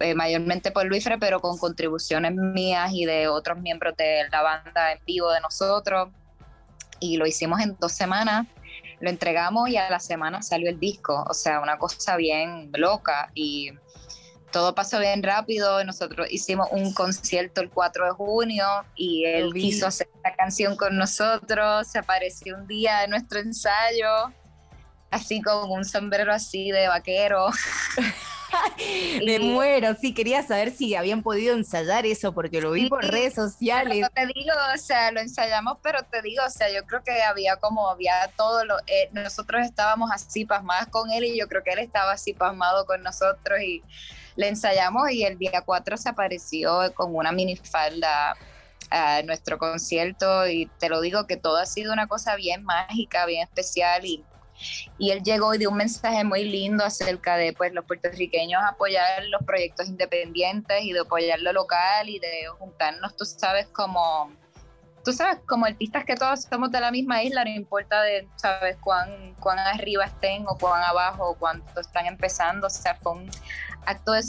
eh, 0.00 0.14
mayormente 0.14 0.70
por 0.70 0.86
Luisfre, 0.86 1.18
pero 1.18 1.40
con 1.40 1.58
contribuciones 1.58 2.34
mías 2.34 2.90
y 2.94 3.04
de 3.04 3.28
otros 3.28 3.58
miembros 3.58 3.94
de 3.96 4.26
la 4.30 4.40
banda 4.40 4.92
en 4.92 5.04
vivo 5.04 5.30
de 5.30 5.40
nosotros. 5.40 6.08
Y 6.98 7.18
lo 7.18 7.26
hicimos 7.26 7.60
en 7.60 7.76
dos 7.78 7.92
semanas, 7.92 8.46
lo 9.00 9.10
entregamos 9.10 9.68
y 9.68 9.76
a 9.76 9.90
la 9.90 10.00
semana 10.00 10.40
salió 10.40 10.70
el 10.70 10.80
disco, 10.80 11.24
o 11.28 11.34
sea, 11.34 11.60
una 11.60 11.76
cosa 11.76 12.16
bien 12.16 12.70
loca 12.72 13.30
y 13.34 13.72
todo 14.52 14.74
pasó 14.74 15.00
bien 15.00 15.22
rápido. 15.22 15.82
Nosotros 15.84 16.28
hicimos 16.30 16.68
un 16.70 16.92
concierto 16.92 17.60
el 17.60 17.70
4 17.70 18.04
de 18.04 18.10
junio 18.12 18.66
y 18.94 19.24
él 19.24 19.52
quiso 19.52 19.86
hacer 19.86 20.08
la 20.22 20.34
canción 20.36 20.76
con 20.76 20.96
nosotros. 20.96 21.88
Se 21.88 21.98
apareció 21.98 22.56
un 22.56 22.68
día 22.68 23.02
en 23.02 23.10
nuestro 23.10 23.40
ensayo, 23.40 24.32
así 25.10 25.42
con 25.42 25.70
un 25.70 25.84
sombrero 25.84 26.32
así 26.32 26.70
de 26.70 26.86
vaquero. 26.86 27.48
Me 29.24 29.38
muero, 29.38 29.94
sí, 29.98 30.12
quería 30.12 30.42
saber 30.42 30.72
si 30.72 30.94
habían 30.94 31.22
podido 31.22 31.54
ensayar 31.54 32.04
eso, 32.04 32.32
porque 32.32 32.60
lo 32.60 32.72
vi 32.72 32.88
por 32.88 33.02
redes 33.02 33.34
sociales. 33.34 34.06
te 34.14 34.26
digo, 34.26 34.52
o 34.74 34.78
sea, 34.78 35.10
lo 35.10 35.20
ensayamos, 35.20 35.78
pero 35.82 36.02
te 36.02 36.20
digo, 36.20 36.44
o 36.44 36.50
sea, 36.50 36.70
yo 36.70 36.84
creo 36.84 37.02
que 37.02 37.22
había 37.22 37.56
como, 37.56 37.88
había 37.88 38.30
todo 38.36 38.64
lo, 38.66 38.76
eh, 38.86 39.08
nosotros 39.12 39.64
estábamos 39.64 40.10
así 40.12 40.44
pasmadas 40.44 40.88
con 40.88 41.10
él 41.10 41.24
y 41.24 41.38
yo 41.38 41.48
creo 41.48 41.62
que 41.62 41.70
él 41.70 41.78
estaba 41.78 42.12
así 42.12 42.34
pasmado 42.34 42.84
con 42.84 43.02
nosotros 43.02 43.58
y 43.60 43.82
le 44.36 44.48
ensayamos 44.48 45.10
y 45.10 45.24
el 45.24 45.38
día 45.38 45.62
4 45.64 45.96
se 45.96 46.08
apareció 46.08 46.92
con 46.94 47.14
una 47.14 47.32
minifalda 47.32 48.36
a 48.90 49.22
nuestro 49.22 49.58
concierto 49.58 50.46
y 50.46 50.66
te 50.78 50.88
lo 50.88 51.00
digo 51.00 51.26
que 51.26 51.36
todo 51.36 51.56
ha 51.56 51.66
sido 51.66 51.92
una 51.92 52.06
cosa 52.06 52.36
bien 52.36 52.62
mágica, 52.64 53.24
bien 53.26 53.42
especial 53.42 54.04
y, 54.04 54.24
y 54.98 55.10
él 55.10 55.22
llegó 55.22 55.54
y 55.54 55.58
dio 55.58 55.70
un 55.70 55.76
mensaje 55.76 56.24
muy 56.24 56.44
lindo 56.44 56.84
acerca 56.84 57.36
de 57.36 57.52
pues 57.52 57.72
los 57.72 57.84
puertorriqueños 57.84 58.62
apoyar 58.62 59.24
los 59.26 59.42
proyectos 59.44 59.88
independientes 59.88 60.82
y 60.82 60.92
de 60.92 61.00
apoyar 61.00 61.40
lo 61.40 61.52
local 61.52 62.08
y 62.08 62.18
de 62.18 62.46
juntarnos, 62.58 63.16
tú 63.16 63.24
sabes, 63.24 63.66
como 63.68 64.30
tú 65.04 65.12
sabes, 65.12 65.38
como 65.46 65.66
artistas 65.66 66.04
que 66.04 66.14
todos 66.14 66.42
somos 66.42 66.70
de 66.70 66.80
la 66.80 66.90
misma 66.90 67.22
isla, 67.22 67.44
no 67.44 67.50
importa 67.50 68.02
de, 68.02 68.28
sabes, 68.36 68.76
cuán, 68.80 69.34
cuán 69.40 69.58
arriba 69.58 70.04
estén 70.04 70.44
o 70.46 70.56
cuán 70.56 70.82
abajo 70.82 71.30
o 71.30 71.34
cuánto 71.34 71.80
están 71.80 72.06
empezando, 72.06 72.66
o 72.66 72.70
sea, 72.70 72.94
fue 72.96 73.12
un 73.12 73.30
acto 73.86 74.12
de, 74.12 74.22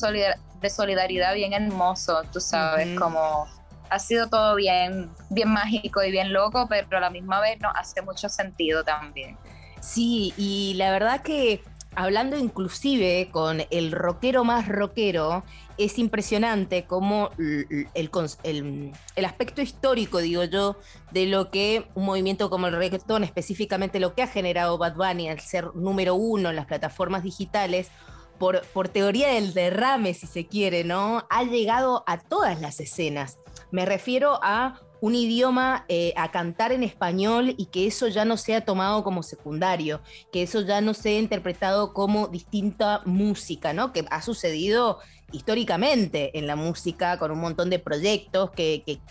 de 0.62 0.70
solidaridad 0.70 1.34
bien 1.34 1.54
hermoso, 1.54 2.24
tú 2.32 2.40
sabes, 2.40 2.98
como 3.00 3.48
ha 3.90 4.00
sido 4.00 4.28
todo 4.28 4.56
bien, 4.56 5.12
bien 5.30 5.50
mágico 5.50 6.04
y 6.04 6.12
bien 6.12 6.34
loco, 6.34 6.68
pero 6.68 6.98
a 6.98 7.00
la 7.00 7.10
misma 7.10 7.40
vez 7.40 7.60
no 7.60 7.70
hace 7.76 8.02
mucho 8.02 8.28
sentido 8.30 8.84
también. 8.84 9.38
Sí, 9.82 10.34
y 10.38 10.74
la 10.76 10.92
verdad 10.92 11.22
que 11.22 11.62
hablando 11.96 12.38
inclusive 12.38 13.30
con 13.32 13.64
el 13.70 13.92
rockero 13.92 14.44
más 14.44 14.68
rockero, 14.68 15.44
es 15.78 15.98
impresionante 15.98 16.86
cómo 16.86 17.32
el, 17.38 18.20
el, 18.44 19.26
aspecto 19.26 19.62
histórico, 19.62 20.20
digo 20.20 20.44
yo, 20.44 20.78
de 21.12 21.26
lo 21.26 21.50
que 21.50 21.88
un 21.96 22.06
movimiento 22.06 22.50
como 22.50 22.68
el 22.68 22.76
reggaetón, 22.76 23.24
específicamente 23.24 24.00
lo 24.00 24.14
que 24.14 24.24
ha 24.24 24.28
generado 24.28 24.78
Bad 24.78 24.96
Bunny 24.96 25.30
al 25.30 25.40
ser 25.40 25.76
número 25.76 26.16
uno 26.16 26.50
en 26.50 26.56
las 26.56 26.68
plataformas 26.68 27.24
digitales, 27.24 27.90
por, 28.38 28.62
por 28.68 28.90
teoría 28.90 29.30
del 29.30 29.54
derrame, 29.54 30.14
si 30.14 30.28
se 30.28 30.48
quiere, 30.48 30.84
¿no? 30.84 31.26
Ha 31.30 31.44
llegado 31.44 32.04
a 32.08 32.20
todas 32.20 32.60
las 32.62 32.80
escenas. 32.80 33.38
Me 33.72 33.86
refiero 33.86 34.40
a 34.44 34.80
un 35.04 35.16
idioma 35.16 35.84
eh, 35.90 36.14
a 36.16 36.32
cantar 36.32 36.72
en 36.72 36.82
español 36.82 37.56
y 37.58 37.66
que 37.66 37.88
eso 37.88 38.08
ya 38.08 38.24
no 38.24 38.38
sea 38.38 38.62
tomado 38.62 39.04
como 39.04 39.22
secundario, 39.22 40.02
que 40.32 40.44
eso 40.44 40.62
ya 40.62 40.80
no 40.80 40.94
sea 40.94 41.20
interpretado 41.20 41.92
como 41.94 42.30
distinta 42.30 43.02
música, 43.04 43.74
¿no? 43.74 43.92
Que 43.92 44.06
ha 44.10 44.22
sucedido 44.22 45.00
históricamente 45.34 46.40
en 46.40 46.48
la 46.48 46.56
música 46.56 47.20
con 47.20 47.32
un 47.32 47.42
montón 47.42 47.70
de 47.70 47.80
proyectos 47.80 48.52
que, 48.52 48.84
que, 48.86 49.02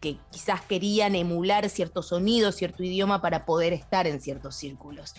que 0.00 0.18
quizás 0.32 0.62
querían 0.62 1.14
emular 1.14 1.68
ciertos 1.68 2.08
sonidos, 2.08 2.56
cierto 2.56 2.82
idioma 2.82 3.22
para 3.22 3.46
poder 3.46 3.72
estar 3.72 4.08
en 4.08 4.20
ciertos 4.20 4.56
círculos. 4.56 5.14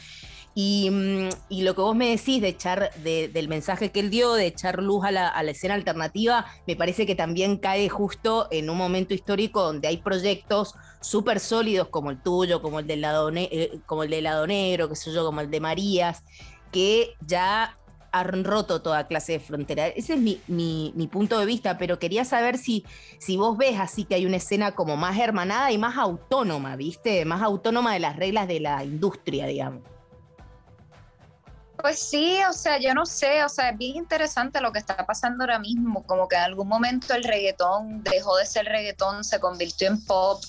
Mm, 0.59 1.29
y, 1.49 1.61
lo 1.61 1.75
que 1.75 1.81
vos 1.81 1.95
me 1.95 2.09
decís 2.09 2.41
de 2.41 2.47
echar, 2.47 2.91
del 3.03 3.47
mensaje 3.47 3.91
que 3.91 3.99
él 3.99 4.09
dio, 4.09 4.33
de 4.33 4.47
echar 4.47 4.81
luz 4.81 5.05
a 5.05 5.11
la, 5.11 5.51
escena 5.51 5.75
alternativa, 5.75 6.47
me 6.65 6.75
parece 6.75 7.05
que 7.05 7.13
también 7.13 7.57
cae 7.57 7.89
justo 7.89 8.47
en 8.49 8.71
un 8.71 8.77
momento 8.77 9.13
histórico 9.13 9.61
donde 9.61 9.87
hay 9.87 9.97
proyectos 9.97 10.73
súper 10.99 11.39
sólidos 11.41 11.89
como 11.89 12.09
el 12.09 12.23
tuyo, 12.23 12.63
como 12.63 12.79
el 12.79 12.87
del 12.87 13.01
lado, 13.01 13.29
eh, 13.35 13.79
como 13.85 14.01
el 14.01 14.09
de 14.09 14.21
lado 14.23 14.47
negro, 14.47 14.89
qué 14.89 14.95
sé 14.95 15.13
yo, 15.13 15.23
como 15.23 15.41
el 15.41 15.51
de 15.51 15.59
Marías, 15.59 16.23
que 16.71 17.13
ya 17.27 17.77
han 18.11 18.43
roto 18.43 18.81
toda 18.81 19.05
clase 19.05 19.33
de 19.33 19.39
frontera. 19.39 19.87
Ese 19.89 20.15
es 20.15 20.19
mi, 20.49 21.09
punto 21.11 21.37
de 21.37 21.45
vista, 21.45 21.77
pero 21.77 21.99
quería 21.99 22.25
saber 22.25 22.57
si, 22.57 22.83
si 23.19 23.37
vos 23.37 23.57
ves 23.59 23.79
así 23.79 24.05
que 24.05 24.15
hay 24.15 24.25
una 24.25 24.37
escena 24.37 24.71
como 24.73 24.97
más 24.97 25.19
hermanada 25.19 25.71
y 25.71 25.77
más 25.77 25.97
autónoma, 25.97 26.75
¿viste? 26.77 27.25
Más 27.25 27.43
autónoma 27.43 27.93
de 27.93 27.99
las 27.99 28.15
reglas 28.15 28.47
de 28.47 28.59
la 28.59 28.83
industria, 28.83 29.45
digamos. 29.45 29.96
Pues 31.81 31.99
sí, 31.99 32.39
o 32.49 32.53
sea, 32.53 32.79
yo 32.79 32.93
no 32.93 33.05
sé, 33.05 33.43
o 33.43 33.49
sea, 33.49 33.69
es 33.69 33.77
bien 33.77 33.97
interesante 33.97 34.61
lo 34.61 34.71
que 34.71 34.79
está 34.79 35.05
pasando 35.05 35.43
ahora 35.43 35.59
mismo, 35.59 36.03
como 36.03 36.27
que 36.27 36.35
en 36.35 36.41
algún 36.41 36.67
momento 36.67 37.13
el 37.13 37.23
reggaetón 37.23 38.03
dejó 38.03 38.35
de 38.37 38.45
ser 38.45 38.65
reggaetón, 38.65 39.23
se 39.23 39.39
convirtió 39.39 39.87
en 39.87 40.03
pop, 40.03 40.41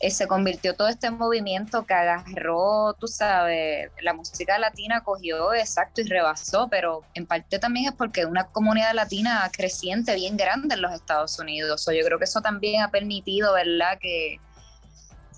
eh, 0.00 0.10
se 0.10 0.26
convirtió 0.26 0.74
todo 0.74 0.88
este 0.88 1.10
movimiento 1.10 1.84
que 1.84 1.94
agarró, 1.94 2.94
tú 2.94 3.06
sabes, 3.06 3.90
la 4.00 4.14
música 4.14 4.58
latina 4.58 5.02
cogió 5.04 5.52
exacto 5.52 6.00
y 6.00 6.04
rebasó, 6.04 6.68
pero 6.68 7.02
en 7.14 7.26
parte 7.26 7.58
también 7.58 7.86
es 7.90 7.92
porque 7.92 8.24
una 8.24 8.44
comunidad 8.44 8.94
latina 8.94 9.50
creciente 9.52 10.14
bien 10.14 10.36
grande 10.36 10.74
en 10.74 10.82
los 10.82 10.92
Estados 10.92 11.38
Unidos, 11.38 11.86
o 11.86 11.92
yo 11.92 12.04
creo 12.04 12.18
que 12.18 12.24
eso 12.24 12.40
también 12.40 12.82
ha 12.82 12.90
permitido, 12.90 13.52
¿verdad?, 13.52 13.98
que 14.00 14.40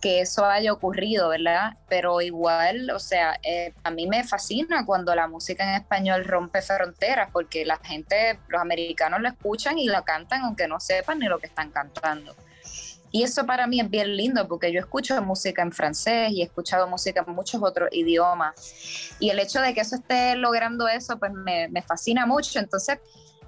que 0.06 0.20
eso 0.20 0.44
haya 0.44 0.72
ocurrido, 0.72 1.30
¿verdad? 1.30 1.72
Pero 1.88 2.20
igual, 2.20 2.90
o 2.90 3.00
sea, 3.00 3.40
eh, 3.42 3.74
a 3.82 3.90
mí 3.90 4.06
me 4.06 4.22
fascina 4.22 4.86
cuando 4.86 5.12
la 5.16 5.26
música 5.26 5.68
en 5.68 5.80
español 5.82 6.24
rompe 6.24 6.62
fronteras, 6.62 7.28
porque 7.32 7.64
la 7.64 7.76
gente, 7.78 8.38
los 8.46 8.60
americanos 8.60 9.20
lo 9.20 9.26
escuchan 9.26 9.80
y 9.80 9.88
lo 9.88 10.04
cantan 10.04 10.42
aunque 10.42 10.68
no 10.68 10.78
sepan 10.78 11.18
ni 11.18 11.26
lo 11.26 11.40
que 11.40 11.46
están 11.46 11.72
cantando. 11.72 12.36
Y 13.10 13.24
eso 13.24 13.46
para 13.46 13.66
mí 13.66 13.80
es 13.80 13.90
bien 13.90 14.16
lindo 14.16 14.46
porque 14.46 14.70
yo 14.70 14.78
escucho 14.78 15.20
música 15.22 15.62
en 15.62 15.72
francés 15.72 16.30
y 16.30 16.42
he 16.42 16.44
escuchado 16.44 16.86
música 16.86 17.24
en 17.26 17.34
muchos 17.34 17.60
otros 17.60 17.88
idiomas. 17.90 18.54
Y 19.18 19.30
el 19.30 19.40
hecho 19.40 19.60
de 19.60 19.74
que 19.74 19.80
eso 19.80 19.96
esté 19.96 20.36
logrando 20.36 20.86
eso, 20.86 21.18
pues 21.18 21.32
me, 21.32 21.66
me 21.66 21.82
fascina 21.82 22.26
mucho. 22.26 22.60
Entonces, 22.60 23.00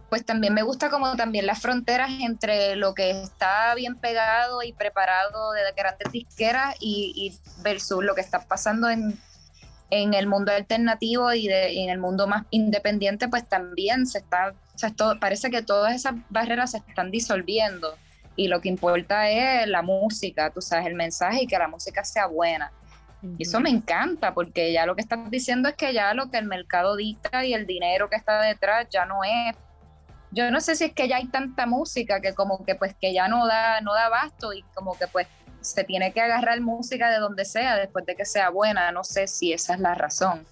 pues 0.09 0.25
también 0.25 0.55
me 0.55 0.63
gusta 0.63 0.89
como 0.89 1.17
también 1.17 1.47
las 1.47 1.61
fronteras 1.61 2.11
entre 2.21 2.77
lo 2.77 2.95
que 2.95 3.11
está 3.11 3.75
bien 3.75 3.95
pegado 3.97 4.63
y 4.63 4.73
preparado 4.73 5.53
de 5.53 5.61
grandes 5.77 6.11
disqueras 6.11 6.75
y, 6.81 7.37
versus 7.63 8.03
lo 8.03 8.15
que 8.15 8.23
está 8.23 8.41
pasando 8.47 8.89
en, 8.89 9.19
el 9.91 10.27
mundo 10.27 10.53
alternativo 10.53 11.33
y, 11.33 11.49
en 11.49 11.91
el 11.91 11.99
mundo 11.99 12.27
más 12.27 12.45
independiente, 12.51 13.29
pues 13.29 13.49
también 13.49 14.07
se 14.07 14.19
está, 14.19 14.55
parece 15.21 15.51
que 15.51 15.63
todas 15.63 15.95
esas 15.95 16.15
barreras 16.31 16.73
se 16.73 16.79
están 16.79 17.11
disolviendo 17.11 17.95
y 18.37 18.49
lo 18.49 18.61
que 18.61 18.69
importa 18.69 19.29
es 19.29 19.67
la 19.67 19.83
música, 19.83 20.51
tú 20.51 20.63
sabes, 20.63 20.87
el 20.87 20.95
mensaje 20.95 21.43
y 21.43 21.47
que 21.47 21.59
la 21.59 21.69
música 21.69 22.05
sea 22.05 22.27
buena. 22.27 22.73
Y 23.37 23.43
eso 23.43 23.59
me 23.59 23.69
encanta 23.69 24.33
porque 24.33 24.73
ya 24.73 24.87
lo 24.87 24.95
que 24.95 25.03
estás 25.03 25.29
diciendo 25.29 25.69
es 25.69 25.75
que 25.75 25.93
ya 25.93 26.15
lo 26.15 26.31
que 26.31 26.39
el 26.39 26.47
mercado 26.47 26.95
dicta 26.95 27.45
y 27.45 27.53
el 27.53 27.67
dinero 27.67 28.09
que 28.09 28.15
está 28.15 28.41
detrás 28.43 28.87
ya 28.91 29.07
no 29.07 29.25
es 29.25 29.57
yo 30.31 30.51
no 30.51 30.61
sé 30.61 30.77
si 30.77 30.85
es 30.85 30.93
que 30.93 31.09
ya 31.09 31.17
hay 31.17 31.29
tanta 31.29 31.67
música 31.67 32.21
que 32.21 32.35
como 32.35 32.65
que 32.65 32.75
pues 32.75 32.95
que 33.01 33.13
ya 33.13 33.29
no 33.29 33.47
da, 33.47 33.81
no 33.81 33.95
da 33.95 34.07
abasto 34.07 34.53
y 34.53 34.63
como 34.75 34.97
que 34.99 35.07
pues 35.07 35.27
se 35.61 35.85
tiene 35.85 36.13
que 36.13 36.21
agarrar 36.21 36.61
música 36.61 37.11
de 37.11 37.19
donde 37.19 37.45
sea 37.45 37.77
después 37.77 38.07
de 38.07 38.15
que 38.15 38.25
sea 38.25 38.51
buena, 38.51 38.93
no 38.93 39.05
sé 39.05 39.27
si 39.27 39.53
esa 39.53 39.75
es 39.75 39.81
la 39.81 39.95
razón, 39.95 40.47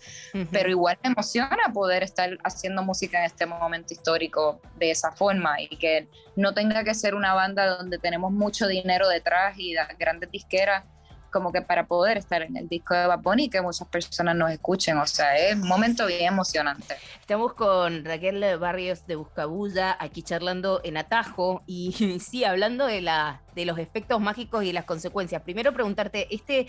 pero 0.51 0.69
igual 0.69 0.99
me 1.03 1.11
emociona 1.11 1.73
poder 1.73 2.03
estar 2.03 2.37
haciendo 2.45 2.83
música 2.83 3.19
en 3.19 3.25
este 3.25 3.47
momento 3.47 3.95
histórico 3.95 4.61
de 4.77 4.91
esa 4.91 5.13
forma 5.13 5.61
y 5.61 5.69
que 5.77 6.09
no 6.35 6.55
tenga 6.55 6.83
que 6.85 6.95
ser 6.95 7.15
una 7.15 7.35
banda 7.35 7.77
donde 7.77 7.99
tenemos 7.99 8.33
mucho 8.33 8.67
dinero 8.67 9.09
detrás 9.09 9.55
y 9.59 9.75
grandes 9.99 10.31
disqueras 10.31 10.85
como 11.31 11.53
que 11.53 11.63
para 11.63 11.87
poder 11.87 12.17
estar 12.19 12.43
en 12.43 12.57
el 12.57 12.69
disco 12.69 12.95
de 12.95 13.15
Bunny 13.17 13.45
y 13.45 13.49
que 13.49 13.61
muchas 13.61 13.89
personas 13.89 14.37
nos 14.37 14.51
escuchen. 14.51 14.99
O 14.99 15.07
sea, 15.07 15.37
es 15.37 15.55
un 15.55 15.69
momento 15.69 16.07
bien 16.07 16.33
emocionante. 16.33 16.97
Estamos 17.21 17.55
con 17.55 18.05
Raquel 18.05 18.59
Barrios 18.59 19.07
de 19.07 19.17
Buscabulla 19.17 19.97
aquí 19.99 20.23
charlando 20.23 20.81
en 20.85 20.97
Atajo 20.97 21.63
y 21.67 22.19
sí, 22.21 22.45
hablando 22.45 22.87
de, 22.87 23.01
la, 23.01 23.43
de 23.55 23.65
los 23.65 23.79
efectos 23.79 24.21
mágicos 24.21 24.65
y 24.65 24.73
las 24.73 24.85
consecuencias. 24.85 25.43
Primero 25.43 25.73
preguntarte, 25.73 26.35
este 26.35 26.67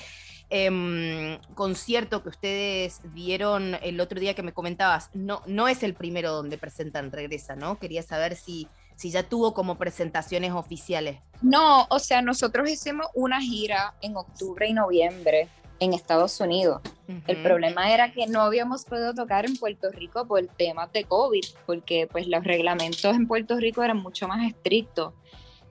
em, 0.50 1.40
concierto 1.56 2.24
que 2.24 2.30
ustedes 2.30 3.02
dieron 3.14 3.78
el 3.82 4.00
otro 4.00 4.20
día 4.20 4.34
que 4.34 4.44
me 4.44 4.54
comentabas, 4.54 5.10
no, 5.14 5.42
no 5.46 5.68
es 5.68 5.84
el 5.84 5.94
primero 5.94 6.32
donde 6.32 6.58
presentan 6.58 7.12
Regresa, 7.12 7.56
¿no? 7.56 7.80
Quería 7.80 8.04
saber 8.04 8.36
si 8.36 8.68
si 8.98 9.12
ya 9.12 9.24
tuvo 9.24 9.54
como 9.54 9.76
presentaciones 9.76 10.52
oficiales. 10.52 11.20
No, 11.42 11.88
o 11.90 12.00
sea, 12.00 12.22
nosotros 12.22 12.70
hicimos 12.70 13.08
una 13.14 13.40
gira 13.40 13.94
en 14.02 14.18
octubre 14.18 14.68
y 14.68 14.74
noviembre 14.74 15.48
en 15.80 15.94
Estados 15.94 16.40
Unidos. 16.42 16.82
El 17.28 17.42
problema 17.44 17.94
era 17.94 18.12
que 18.12 18.28
no 18.28 18.42
habíamos 18.42 18.84
podido 18.84 19.14
tocar 19.14 19.46
en 19.46 19.56
Puerto 19.56 19.92
Rico 19.92 20.26
por 20.28 20.46
temas 20.48 20.92
de 20.92 21.06
COVID, 21.06 21.46
porque 21.66 22.10
pues 22.12 22.28
los 22.28 22.44
reglamentos 22.44 23.16
en 23.16 23.28
Puerto 23.28 23.56
Rico 23.58 23.84
eran 23.84 23.98
mucho 23.98 24.28
más 24.28 24.46
estrictos. 24.46 25.14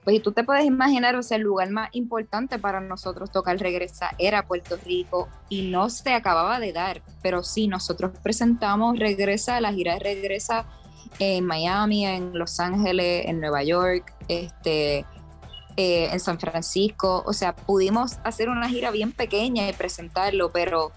Pues 0.03 0.15
y 0.15 0.19
tú 0.21 0.31
te 0.31 0.45
puedes 0.45 0.63
imaginar, 0.63 1.17
o 1.17 1.21
sea, 1.21 1.35
el 1.35 1.43
lugar 1.43 1.69
más 1.69 1.89
importante 1.91 2.57
para 2.57 2.79
nosotros 2.79 3.29
tocar 3.29 3.57
Regresa 3.59 4.11
era 4.17 4.47
Puerto 4.47 4.77
Rico 4.77 5.27
y 5.49 5.63
no 5.63 5.89
se 5.89 6.13
acababa 6.13 6.61
de 6.61 6.71
dar, 6.71 7.01
pero 7.21 7.43
sí, 7.43 7.67
nosotros 7.67 8.17
presentamos 8.23 8.97
Regresa, 8.97 9.59
la 9.59 9.73
gira 9.73 9.95
de 9.95 9.99
Regresa 9.99 10.65
en 11.19 11.45
Miami, 11.45 12.05
en 12.05 12.37
Los 12.37 12.59
Ángeles, 12.59 13.25
en 13.25 13.39
Nueva 13.39 13.63
York, 13.63 14.13
este, 14.27 15.05
eh, 15.77 16.09
en 16.11 16.19
San 16.19 16.39
Francisco. 16.39 17.23
O 17.25 17.33
sea, 17.33 17.55
pudimos 17.55 18.17
hacer 18.23 18.49
una 18.49 18.69
gira 18.69 18.91
bien 18.91 19.11
pequeña 19.11 19.69
y 19.69 19.73
presentarlo, 19.73 20.51
pero 20.51 20.91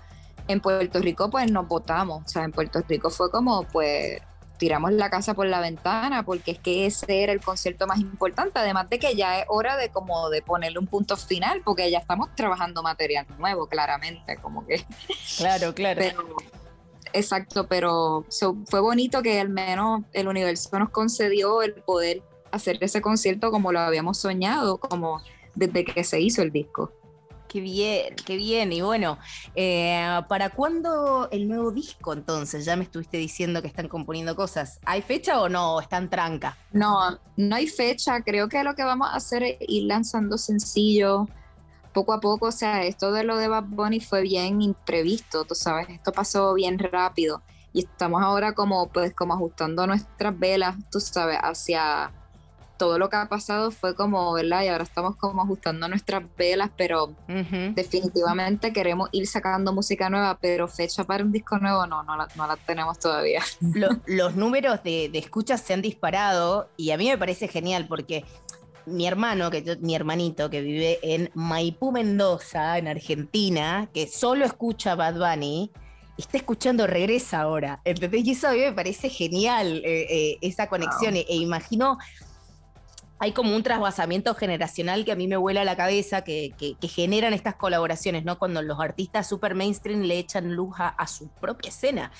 en 0.48 0.60
Puerto 0.60 0.98
Rico 0.98 1.30
pues 1.30 1.50
nos 1.50 1.68
votamos. 1.68 2.24
O 2.24 2.28
sea, 2.28 2.44
en 2.44 2.52
Puerto 2.52 2.82
Rico 2.88 3.10
fue 3.10 3.30
como 3.30 3.64
pues 3.64 4.20
tiramos 4.60 4.92
la 4.92 5.08
casa 5.08 5.32
por 5.32 5.46
la 5.46 5.60
ventana 5.60 6.22
porque 6.22 6.50
es 6.50 6.58
que 6.58 6.84
ese 6.84 7.22
era 7.22 7.32
el 7.32 7.40
concierto 7.40 7.86
más 7.86 7.98
importante, 7.98 8.58
además 8.58 8.90
de 8.90 8.98
que 8.98 9.16
ya 9.16 9.40
es 9.40 9.46
hora 9.48 9.78
de 9.78 9.88
como 9.88 10.28
de 10.28 10.42
ponerle 10.42 10.78
un 10.78 10.86
punto 10.86 11.16
final 11.16 11.62
porque 11.64 11.90
ya 11.90 11.98
estamos 11.98 12.28
trabajando 12.36 12.82
material 12.82 13.26
nuevo, 13.38 13.66
claramente, 13.66 14.36
como 14.36 14.66
que. 14.66 14.84
Claro, 15.38 15.74
claro. 15.74 16.02
Exacto, 17.12 17.66
pero 17.66 18.24
fue 18.66 18.80
bonito 18.80 19.22
que 19.22 19.40
al 19.40 19.48
menos 19.48 20.02
el 20.12 20.28
universo 20.28 20.78
nos 20.78 20.90
concedió 20.90 21.62
el 21.62 21.74
poder 21.74 22.22
hacer 22.52 22.78
ese 22.80 23.00
concierto 23.00 23.50
como 23.50 23.72
lo 23.72 23.80
habíamos 23.80 24.18
soñado, 24.18 24.78
como 24.78 25.22
desde 25.54 25.84
que 25.84 26.04
se 26.04 26.20
hizo 26.20 26.42
el 26.42 26.52
disco. 26.52 26.92
Qué 27.48 27.60
bien, 27.60 28.14
qué 28.24 28.36
bien. 28.36 28.72
Y 28.72 28.80
bueno, 28.80 29.18
eh, 29.56 30.20
¿para 30.28 30.50
cuándo 30.50 31.28
el 31.32 31.48
nuevo 31.48 31.72
disco 31.72 32.12
entonces? 32.12 32.64
Ya 32.64 32.76
me 32.76 32.84
estuviste 32.84 33.16
diciendo 33.16 33.60
que 33.60 33.66
están 33.66 33.88
componiendo 33.88 34.36
cosas. 34.36 34.78
¿Hay 34.84 35.02
fecha 35.02 35.40
o 35.40 35.48
no? 35.48 35.80
¿Están 35.80 36.08
tranca? 36.08 36.56
No, 36.72 37.18
no 37.36 37.56
hay 37.56 37.66
fecha. 37.66 38.20
Creo 38.20 38.48
que 38.48 38.62
lo 38.62 38.76
que 38.76 38.84
vamos 38.84 39.08
a 39.10 39.16
hacer 39.16 39.42
es 39.42 39.56
ir 39.66 39.82
lanzando 39.84 40.38
sencillos 40.38 41.28
poco 41.92 42.12
a 42.12 42.20
poco, 42.20 42.46
o 42.46 42.52
sea, 42.52 42.84
esto 42.84 43.12
de 43.12 43.24
lo 43.24 43.36
de 43.36 43.48
Bad 43.48 43.64
Bunny 43.64 44.00
fue 44.00 44.22
bien 44.22 44.62
imprevisto, 44.62 45.44
tú 45.44 45.54
sabes, 45.54 45.88
esto 45.88 46.12
pasó 46.12 46.54
bien 46.54 46.78
rápido 46.78 47.42
y 47.72 47.80
estamos 47.80 48.22
ahora 48.22 48.52
como 48.52 48.88
pues 48.88 49.14
como 49.14 49.34
ajustando 49.34 49.86
nuestras 49.86 50.38
velas, 50.38 50.76
tú 50.90 51.00
sabes, 51.00 51.38
hacia 51.40 52.12
todo 52.80 52.98
lo 52.98 53.10
que 53.10 53.16
ha 53.16 53.28
pasado 53.28 53.70
fue 53.70 53.94
como, 53.94 54.32
¿verdad? 54.32 54.62
Y 54.62 54.68
ahora 54.68 54.84
estamos 54.84 55.14
como 55.16 55.42
ajustando 55.42 55.86
nuestras 55.86 56.22
velas, 56.38 56.70
pero 56.78 57.14
definitivamente 57.74 58.72
queremos 58.72 59.10
ir 59.12 59.26
sacando 59.26 59.74
música 59.74 60.08
nueva, 60.08 60.38
pero 60.40 60.66
fecha 60.66 61.04
para 61.04 61.22
un 61.22 61.30
disco 61.30 61.58
nuevo 61.58 61.86
no, 61.86 62.02
no 62.04 62.16
la, 62.16 62.26
no 62.36 62.46
la 62.46 62.56
tenemos 62.56 62.98
todavía. 62.98 63.42
los 64.06 64.34
números 64.34 64.82
de, 64.82 65.10
de 65.12 65.18
escuchas 65.18 65.60
se 65.60 65.74
han 65.74 65.82
disparado 65.82 66.70
y 66.78 66.92
a 66.92 66.96
mí 66.96 67.06
me 67.06 67.18
parece 67.18 67.48
genial 67.48 67.86
porque 67.86 68.24
mi 68.90 69.06
hermano, 69.06 69.50
que 69.50 69.78
mi 69.80 69.94
hermanito, 69.94 70.50
que 70.50 70.60
vive 70.60 70.98
en 71.02 71.30
Maipú, 71.34 71.92
Mendoza, 71.92 72.78
en 72.78 72.88
Argentina, 72.88 73.88
que 73.92 74.06
solo 74.06 74.44
escucha 74.44 74.94
Bad 74.94 75.14
Bunny, 75.18 75.70
está 76.20 76.36
escuchando 76.36 76.86
Regresa 76.86 77.40
ahora. 77.40 77.80
¿Entendés? 77.84 78.24
Y 78.26 78.32
eso 78.32 78.48
a 78.48 78.52
mí 78.52 78.60
me 78.60 78.72
parece 78.72 79.08
genial, 79.08 79.82
eh, 79.84 80.06
eh, 80.10 80.38
esa 80.40 80.68
conexión. 80.68 81.16
E, 81.16 81.24
imagino, 81.28 81.98
hay 83.18 83.32
como 83.32 83.54
un 83.54 83.62
trasvasamiento 83.62 84.34
generacional 84.34 85.04
que 85.04 85.12
a 85.12 85.16
mí 85.16 85.26
me 85.28 85.36
vuela 85.36 85.64
la 85.64 85.76
cabeza, 85.76 86.22
que, 86.22 86.54
generan 86.82 87.32
estas 87.32 87.56
colaboraciones, 87.56 88.24
¿no? 88.24 88.38
Cuando 88.38 88.62
los 88.62 88.80
artistas 88.80 89.28
super 89.28 89.54
mainstream 89.54 90.02
le 90.02 90.18
echan 90.18 90.54
luz 90.54 90.74
a, 90.78 91.06
su 91.06 91.28
propia 91.28 91.68
escena. 91.68 92.12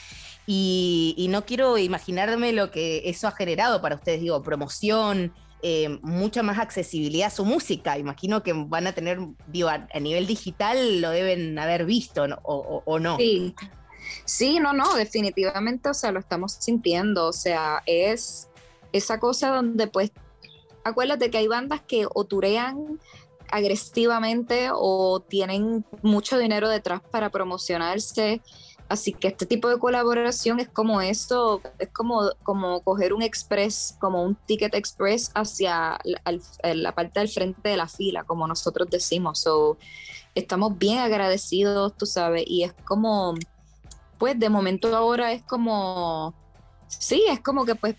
Y, 0.47 1.15
y 1.17 1.29
no 1.29 1.45
quiero 1.45 1.79
imaginarme 1.79 2.53
lo 2.53 2.71
que 2.71 3.03
eso 3.09 3.29
ha 3.29 3.33
generado 3.33 3.81
para 3.81 3.95
ustedes, 3.95 4.21
digo, 4.21 4.43
promoción. 4.43 5.33
Eh, 5.63 5.99
mucha 6.01 6.43
más 6.43 6.59
accesibilidad 6.59 7.27
a 7.27 7.31
su 7.31 7.45
música. 7.45 7.99
Imagino 7.99 8.43
que 8.43 8.55
van 8.55 8.87
a 8.87 8.93
tener, 8.93 9.19
digo, 9.47 9.69
a, 9.69 9.87
nivel 10.01 10.27
digital 10.27 11.03
lo 11.03 11.11
deben 11.11 11.59
haber 11.59 11.85
visto 11.85 12.25
O, 12.45 12.99
no. 12.99 13.19
Sí. 13.19 13.55
sí, 14.25 14.59
no, 14.59 14.73
no, 14.73 14.95
definitivamente, 14.95 15.91
o 15.91 15.95
sea, 15.95 16.13
lo 16.13 16.21
estamos 16.21 16.53
sintiendo, 16.53 17.27
o 17.27 17.33
sea, 17.33 17.83
es 17.85 18.49
esa 18.93 19.21
cosa 19.21 19.51
donde 19.51 19.87
pues, 19.87 20.13
acuérdate 20.83 21.31
que 21.31 21.39
hay 21.39 21.49
bandas 21.49 21.83
que 21.83 22.07
o 22.07 22.27
agresivamente 23.53 24.71
o 24.73 25.21
tienen 25.21 25.85
mucho 26.03 26.39
dinero 26.39 26.69
detrás 26.69 27.03
para 27.11 27.31
promocionarse 27.31 28.41
Así 28.91 29.13
que 29.13 29.29
este 29.29 29.47
tipo 29.47 29.69
de 29.69 29.79
colaboración 29.79 30.59
es 30.59 30.69
como 30.69 31.01
esto, 31.01 31.63
es 31.79 31.91
como, 31.91 32.33
como 32.43 32.83
coger 32.83 33.13
un 33.13 33.23
express, 33.23 33.97
como 34.01 34.25
un 34.25 34.35
ticket 34.35 34.75
express 34.75 35.31
hacia 35.33 35.97
la, 36.65 36.93
parte 36.93 37.21
del 37.21 37.29
frente 37.29 37.69
de 37.69 37.77
la 37.77 37.87
fila, 37.87 38.25
como 38.25 38.49
nosotros 38.49 38.91
decimos. 38.91 39.39
So, 39.43 39.79
estamos 40.35 40.77
bien 40.77 40.99
agradecidos, 40.99 41.97
tú 41.97 42.05
sabes, 42.05 42.43
y 42.49 42.65
es 42.65 42.73
como, 42.85 43.37
pues 44.19 44.37
de 44.37 44.49
momento 44.49 44.97
ahora 44.97 45.33
es 45.35 45.45
como, 45.45 46.35
sí, 46.89 47.23
es 47.29 47.39
como 47.39 47.65
que 47.65 47.77
pues, 47.77 47.95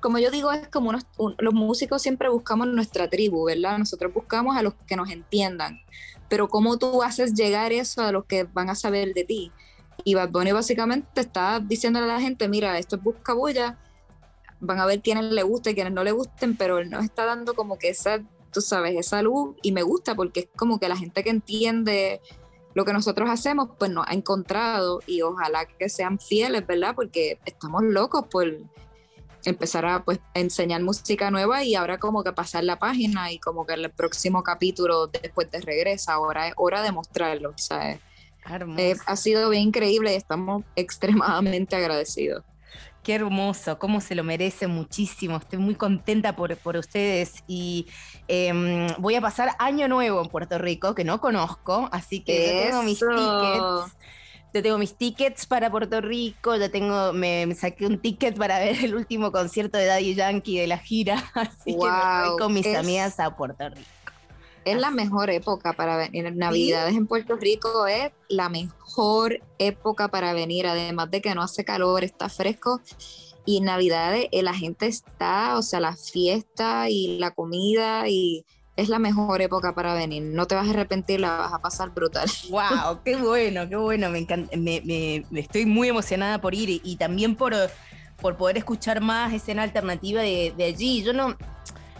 como 0.00 0.18
yo 0.18 0.32
digo, 0.32 0.50
es 0.50 0.66
como 0.66 0.90
los 1.38 1.54
músicos 1.54 2.02
siempre 2.02 2.28
buscamos 2.30 2.66
nuestra 2.66 3.08
tribu, 3.08 3.44
¿verdad? 3.44 3.78
Nosotros 3.78 4.12
buscamos 4.12 4.56
a 4.56 4.62
los 4.62 4.74
que 4.88 4.96
nos 4.96 5.08
entiendan, 5.08 5.78
pero 6.28 6.48
¿cómo 6.48 6.78
tú 6.78 7.00
haces 7.04 7.32
llegar 7.34 7.70
eso 7.72 8.02
a 8.02 8.10
los 8.10 8.24
que 8.24 8.42
van 8.42 8.70
a 8.70 8.74
saber 8.74 9.14
de 9.14 9.22
ti? 9.22 9.52
Y 10.04 10.14
Bad 10.14 10.30
Bunny 10.30 10.52
básicamente 10.52 11.20
está 11.20 11.60
diciéndole 11.60 12.04
a 12.06 12.14
la 12.14 12.20
gente, 12.20 12.48
mira, 12.48 12.78
esto 12.78 12.96
es 12.96 13.02
buscabulla, 13.02 13.78
van 14.60 14.80
a 14.80 14.86
ver 14.86 15.00
quiénes 15.00 15.24
le 15.24 15.42
gusta 15.42 15.70
y 15.70 15.74
quiénes 15.74 15.92
no 15.92 16.04
le 16.04 16.12
gusten, 16.12 16.56
pero 16.56 16.78
él 16.78 16.90
nos 16.90 17.04
está 17.04 17.24
dando 17.24 17.54
como 17.54 17.78
que 17.78 17.88
esa, 17.88 18.20
tú 18.52 18.60
sabes, 18.60 18.94
esa 18.96 19.22
luz 19.22 19.56
y 19.62 19.72
me 19.72 19.82
gusta 19.82 20.14
porque 20.14 20.40
es 20.40 20.48
como 20.56 20.78
que 20.78 20.88
la 20.88 20.96
gente 20.96 21.22
que 21.22 21.30
entiende 21.30 22.20
lo 22.74 22.84
que 22.84 22.92
nosotros 22.92 23.28
hacemos, 23.28 23.70
pues 23.78 23.90
nos 23.90 24.06
ha 24.08 24.14
encontrado 24.14 25.00
y 25.06 25.22
ojalá 25.22 25.66
que 25.66 25.88
sean 25.88 26.18
fieles, 26.18 26.66
¿verdad? 26.66 26.94
Porque 26.94 27.38
estamos 27.44 27.82
locos 27.82 28.26
por 28.30 28.46
empezar 29.44 29.84
a 29.86 30.04
pues 30.04 30.20
enseñar 30.34 30.82
música 30.82 31.30
nueva 31.30 31.64
y 31.64 31.74
ahora 31.74 31.98
como 31.98 32.22
que 32.22 32.32
pasar 32.32 32.64
la 32.64 32.78
página 32.78 33.32
y 33.32 33.38
como 33.38 33.66
que 33.66 33.74
el 33.74 33.90
próximo 33.90 34.42
capítulo 34.42 35.08
después 35.08 35.50
de 35.50 35.60
regresa, 35.60 36.14
ahora 36.14 36.48
es 36.48 36.54
hora 36.56 36.82
de 36.82 36.92
mostrarlo, 36.92 37.52
¿sabes? 37.56 38.00
Eh, 38.76 38.96
ha 39.06 39.16
sido 39.16 39.48
bien 39.50 39.64
increíble 39.64 40.12
y 40.12 40.16
estamos 40.16 40.64
extremadamente 40.76 41.76
agradecidos. 41.76 42.44
Qué 43.02 43.14
hermoso, 43.16 43.78
cómo 43.78 44.00
se 44.00 44.14
lo 44.14 44.22
merece 44.22 44.68
muchísimo. 44.68 45.36
Estoy 45.36 45.58
muy 45.58 45.74
contenta 45.74 46.36
por, 46.36 46.56
por 46.56 46.76
ustedes 46.76 47.42
y 47.48 47.86
em, 48.28 48.86
voy 48.98 49.16
a 49.16 49.20
pasar 49.20 49.50
año 49.58 49.88
nuevo 49.88 50.22
en 50.22 50.28
Puerto 50.28 50.56
Rico, 50.58 50.94
que 50.94 51.02
no 51.02 51.20
conozco, 51.20 51.88
así 51.90 52.20
que 52.20 52.68
tengo 52.68 52.82
mis 52.84 53.00
tickets. 53.00 53.96
Yo 54.54 54.62
tengo 54.62 54.78
mis 54.78 54.94
tickets 54.94 55.46
para 55.46 55.70
Puerto 55.70 56.00
Rico, 56.00 56.54
ya 56.56 56.68
tengo, 56.68 57.12
me, 57.12 57.52
saqué 57.54 57.86
un 57.86 57.98
ticket 57.98 58.36
para 58.36 58.58
ver 58.58 58.84
el 58.84 58.94
último 58.94 59.32
concierto 59.32 59.78
de 59.78 59.86
Daddy 59.86 60.14
Yankee 60.14 60.58
de 60.58 60.66
la 60.66 60.78
gira, 60.78 61.24
así 61.34 61.72
que 61.72 61.76
voy 61.76 62.38
con 62.38 62.52
mis 62.52 62.66
amigas 62.66 63.18
a 63.18 63.34
Puerto 63.34 63.68
Rico. 63.70 64.01
Es 64.64 64.78
la 64.78 64.90
mejor 64.90 65.30
época 65.30 65.72
para 65.72 65.96
venir. 65.96 66.34
Navidades 66.34 66.94
en 66.94 67.06
Puerto 67.06 67.36
Rico 67.36 67.86
es 67.86 68.12
la 68.28 68.48
mejor 68.48 69.40
época 69.58 70.08
para 70.08 70.32
venir, 70.32 70.66
además 70.66 71.10
de 71.10 71.20
que 71.20 71.34
no 71.34 71.42
hace 71.42 71.64
calor, 71.64 72.04
está 72.04 72.28
fresco 72.28 72.80
y 73.44 73.58
en 73.58 73.64
Navidad 73.64 74.14
eh, 74.14 74.42
la 74.42 74.54
gente 74.54 74.86
está, 74.86 75.56
o 75.56 75.62
sea, 75.62 75.80
la 75.80 75.96
fiesta 75.96 76.88
y 76.88 77.18
la 77.18 77.32
comida 77.32 78.08
y 78.08 78.44
es 78.76 78.88
la 78.88 78.98
mejor 78.98 79.42
época 79.42 79.74
para 79.74 79.94
venir. 79.94 80.22
No 80.22 80.46
te 80.46 80.54
vas 80.54 80.66
a 80.66 80.70
arrepentir, 80.70 81.20
la 81.20 81.36
vas 81.36 81.52
a 81.52 81.60
pasar 81.60 81.90
brutal. 81.90 82.30
¡Wow! 82.50 83.02
¡Qué 83.04 83.16
bueno, 83.16 83.68
qué 83.68 83.76
bueno! 83.76 84.10
Me, 84.10 84.18
encanta, 84.18 84.56
me, 84.56 85.24
estoy 85.34 85.66
muy 85.66 85.88
emocionada 85.88 86.40
por 86.40 86.54
ir 86.54 86.80
y, 86.82 86.96
también 86.96 87.36
por, 87.36 87.54
por 88.20 88.36
poder 88.36 88.58
escuchar 88.58 89.00
más 89.00 89.32
escena 89.32 89.62
alternativa 89.62 90.22
de, 90.22 90.54
de, 90.56 90.64
allí. 90.64 91.02
Yo 91.02 91.12
no, 91.12 91.36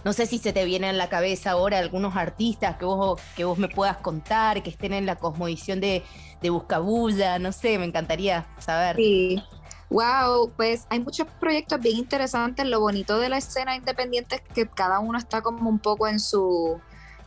no 0.04 0.12
sé 0.12 0.26
si 0.26 0.38
se 0.38 0.52
te 0.52 0.64
viene 0.64 0.88
en 0.88 0.98
la 0.98 1.08
cabeza 1.08 1.52
ahora 1.52 1.78
algunos 1.78 2.16
artistas 2.16 2.76
que 2.76 2.84
vos, 2.84 3.20
que 3.36 3.44
vos 3.44 3.58
me 3.58 3.68
puedas 3.68 3.98
contar, 3.98 4.62
que 4.62 4.70
estén 4.70 4.92
en 4.92 5.06
la 5.06 5.16
cosmovisión 5.16 5.80
de, 5.80 6.02
Buscabulla, 6.42 7.38
no 7.38 7.52
sé, 7.52 7.78
me 7.78 7.84
encantaría 7.84 8.46
saber. 8.58 8.96
Sí. 8.96 9.42
Wow, 9.90 10.50
pues 10.56 10.86
hay 10.88 11.00
muchos 11.00 11.28
proyectos 11.38 11.78
bien 11.78 11.98
interesantes. 11.98 12.66
Lo 12.66 12.80
bonito 12.80 13.18
de 13.18 13.28
la 13.28 13.36
escena 13.36 13.76
independiente 13.76 14.36
es 14.36 14.40
que 14.40 14.66
cada 14.66 14.98
uno 14.98 15.18
está 15.18 15.42
como 15.42 15.68
un 15.68 15.78
poco 15.78 16.08
en 16.08 16.18
su, 16.18 16.80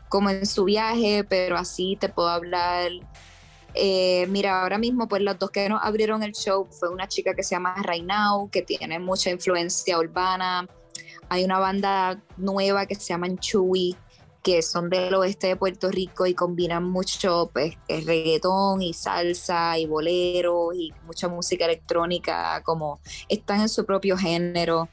como 0.09 0.31
en 0.31 0.45
su 0.45 0.65
viaje, 0.65 1.23
pero 1.23 1.57
así 1.57 1.95
te 1.99 2.09
puedo 2.09 2.27
hablar. 2.27 2.91
Eh, 3.75 4.25
mira, 4.29 4.63
ahora 4.63 4.77
mismo, 4.77 5.07
pues 5.07 5.21
los 5.21 5.37
dos 5.37 5.51
que 5.51 5.69
nos 5.69 5.83
abrieron 5.83 6.23
el 6.23 6.31
show 6.31 6.67
fue 6.71 6.89
una 6.89 7.07
chica 7.07 7.35
que 7.35 7.43
se 7.43 7.55
llama 7.55 7.75
Rainau, 7.83 8.49
que 8.49 8.63
tiene 8.63 8.99
mucha 8.99 9.29
influencia 9.29 9.99
urbana. 9.99 10.67
Hay 11.29 11.43
una 11.43 11.59
banda 11.59 12.21
nueva 12.37 12.85
que 12.85 12.95
se 12.95 13.07
llama 13.07 13.27
Chewy, 13.35 13.95
que 14.43 14.61
son 14.61 14.89
del 14.89 15.13
oeste 15.15 15.47
de 15.47 15.55
Puerto 15.55 15.89
Rico 15.89 16.27
y 16.27 16.35
combinan 16.35 16.83
mucho 16.83 17.49
pues, 17.51 17.75
el 17.87 18.05
reggaetón 18.05 18.81
y 18.81 18.93
salsa 18.93 19.77
y 19.79 19.87
bolero 19.87 20.71
y 20.71 20.93
mucha 21.05 21.27
música 21.27 21.65
electrónica, 21.65 22.61
como 22.63 22.99
están 23.27 23.61
en 23.61 23.69
su 23.69 23.85
propio 23.85 24.17
género. 24.17 24.87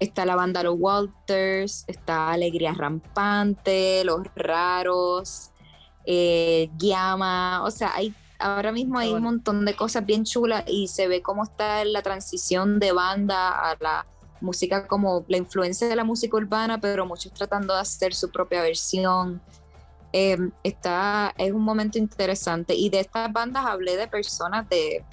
Está 0.00 0.24
la 0.24 0.36
banda 0.36 0.62
Los 0.62 0.76
Walters, 0.78 1.84
está 1.86 2.30
Alegría 2.30 2.72
Rampante, 2.72 4.04
Los 4.04 4.22
Raros, 4.34 5.50
eh, 6.06 6.70
Guiama, 6.78 7.62
o 7.62 7.70
sea, 7.70 7.94
hay 7.94 8.14
ahora 8.38 8.72
mismo 8.72 8.98
hay 8.98 9.12
un 9.12 9.22
montón 9.22 9.64
de 9.64 9.74
cosas 9.74 10.04
bien 10.04 10.24
chulas 10.24 10.64
y 10.66 10.88
se 10.88 11.08
ve 11.08 11.22
cómo 11.22 11.44
está 11.44 11.84
la 11.84 12.02
transición 12.02 12.78
de 12.78 12.92
banda 12.92 13.50
a 13.50 13.76
la 13.80 14.06
música 14.44 14.86
como 14.86 15.24
la 15.28 15.36
influencia 15.36 15.88
de 15.88 15.96
la 15.96 16.04
música 16.04 16.36
urbana, 16.36 16.80
pero 16.80 17.06
muchos 17.06 17.32
tratando 17.32 17.74
de 17.74 17.80
hacer 17.80 18.14
su 18.14 18.30
propia 18.30 18.62
versión. 18.62 19.42
Em, 20.12 20.52
está, 20.62 21.34
es 21.36 21.52
un 21.52 21.62
momento 21.62 21.98
interesante. 21.98 22.74
Y 22.74 22.90
de 22.90 23.00
estas 23.00 23.32
bandas 23.32 23.64
hablé 23.66 23.96
de 23.96 24.06
personas, 24.06 24.68
de, 24.68 25.04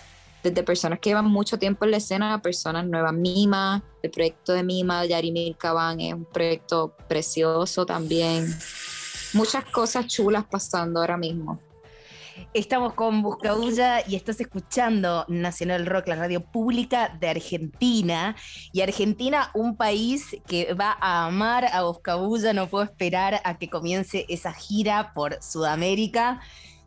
desde 0.44 0.64
personas 0.64 1.00
que 1.00 1.10
llevan 1.10 1.26
mucho 1.26 1.58
tiempo 1.58 1.86
en 1.86 1.92
la 1.92 1.98
escena 1.98 2.42
personas 2.42 2.86
nuevas. 2.86 3.14
Mima, 3.14 3.84
el 4.04 4.12
proyecto 4.12 4.54
de 4.54 4.64
Mima, 4.64 5.06
Yarimir 5.06 5.58
Cabán, 5.58 6.00
es 6.02 6.14
un 6.14 6.26
proyecto 6.26 6.96
precioso 7.08 7.86
también. 7.86 8.46
Muchas 9.34 9.66
cosas 9.66 10.06
chulas 10.08 10.44
pasando 10.46 11.00
ahora 11.00 11.18
mismo. 11.18 11.60
Estamos 12.54 12.94
con 12.94 13.22
Buscabulla 13.22 14.08
y 14.08 14.16
estás 14.16 14.42
escuchando 14.42 15.26
Nacional 15.28 15.86
Rock, 15.86 16.08
la 16.08 16.16
radio 16.16 16.42
pública 16.42 17.16
de 17.20 17.30
Argentina. 17.30 18.36
Y 18.74 18.82
Argentina, 18.82 19.52
un 19.54 19.76
país 19.76 20.38
que 20.48 20.74
va 20.74 20.98
a 21.00 21.26
amar 21.26 21.66
a 21.66 21.84
Buscabulla, 21.84 22.54
no 22.54 22.68
puedo 22.68 22.84
esperar 22.84 23.42
a 23.44 23.58
que 23.58 23.70
comience 23.70 24.26
esa 24.30 24.54
gira 24.54 25.14
por 25.14 25.42
Sudamérica. 25.42 26.42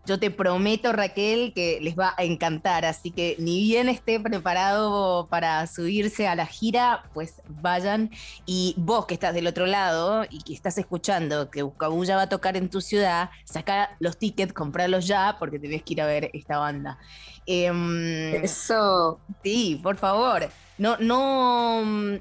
Yo 0.07 0.19
te 0.19 0.31
prometo, 0.31 0.93
Raquel, 0.93 1.55
que 1.55 1.79
les 1.81 1.99
va 1.99 2.13
a 2.19 2.25
encantar, 2.25 2.85
así 2.85 3.11
que 3.11 3.37
ni 3.39 3.63
bien 3.63 3.89
esté 3.89 4.21
preparado 4.21 5.29
para 5.29 5.67
subirse 5.67 6.29
a 6.29 6.35
la 6.35 6.45
gira, 6.45 7.05
pues 7.15 7.41
vayan. 7.49 8.11
Y 8.45 8.75
vos 8.77 9.07
que 9.07 9.15
estás 9.15 9.33
del 9.33 9.47
otro 9.47 9.65
lado 9.65 10.27
y 10.29 10.43
que 10.43 10.53
estás 10.53 10.77
escuchando 10.77 11.51
que 11.51 11.63
Buscabulla 11.63 12.17
va 12.17 12.23
a 12.23 12.29
tocar 12.29 12.59
en 12.59 12.69
tu 12.69 12.83
ciudad, 12.83 13.31
saca 13.45 13.97
los 13.99 14.19
tickets, 14.19 14.53
compralos 14.53 15.07
ya, 15.07 15.37
porque 15.39 15.59
tenés 15.59 15.83
que 15.83 15.95
ir 15.95 16.03
a 16.03 16.07
ver 16.07 16.31
esta 16.35 16.59
banda. 16.59 16.99
Em, 17.47 18.35
Eso. 18.45 19.21
Sí, 19.43 19.81
por 19.83 19.97
favor. 19.97 20.51
No, 20.77 20.99
no. 20.99 21.83
Mm, 21.83 22.17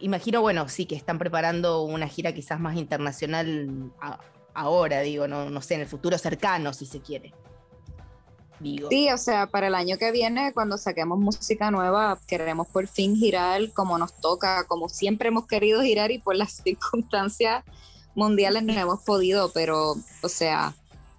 imagino, 0.00 0.40
bueno, 0.40 0.68
sí, 0.68 0.84
que 0.86 0.96
están 0.96 1.18
preparando 1.18 1.82
una 1.82 2.08
gira 2.08 2.32
quizás 2.32 2.58
más 2.58 2.76
internacional 2.76 3.92
ahora, 4.60 5.00
digo, 5.00 5.26
no, 5.26 5.50
no 5.50 5.62
sé, 5.62 5.74
en 5.74 5.82
el 5.82 5.86
futuro 5.86 6.18
cercano, 6.18 6.72
si 6.72 6.86
se 6.86 7.00
quiere. 7.00 7.32
Digo. 8.60 8.88
Sí, 8.90 9.10
o 9.10 9.16
sea, 9.16 9.46
para 9.46 9.68
el 9.68 9.74
año 9.74 9.96
que 9.96 10.12
viene, 10.12 10.52
cuando 10.52 10.76
saquemos 10.76 11.18
música 11.18 11.70
nueva, 11.70 12.18
queremos 12.26 12.68
por 12.68 12.86
fin 12.86 13.16
girar 13.16 13.72
como 13.72 13.96
nos 13.96 14.14
toca, 14.20 14.64
como 14.64 14.90
siempre 14.90 15.28
hemos 15.28 15.46
querido 15.46 15.82
girar 15.82 16.10
y 16.10 16.18
por 16.18 16.36
las 16.36 16.52
circunstancias 16.64 17.64
mundiales 18.14 18.62
no 18.62 18.72
hemos 18.74 19.00
podido, 19.00 19.50
pero, 19.52 19.94
o 20.22 20.28
sea, 20.28 20.74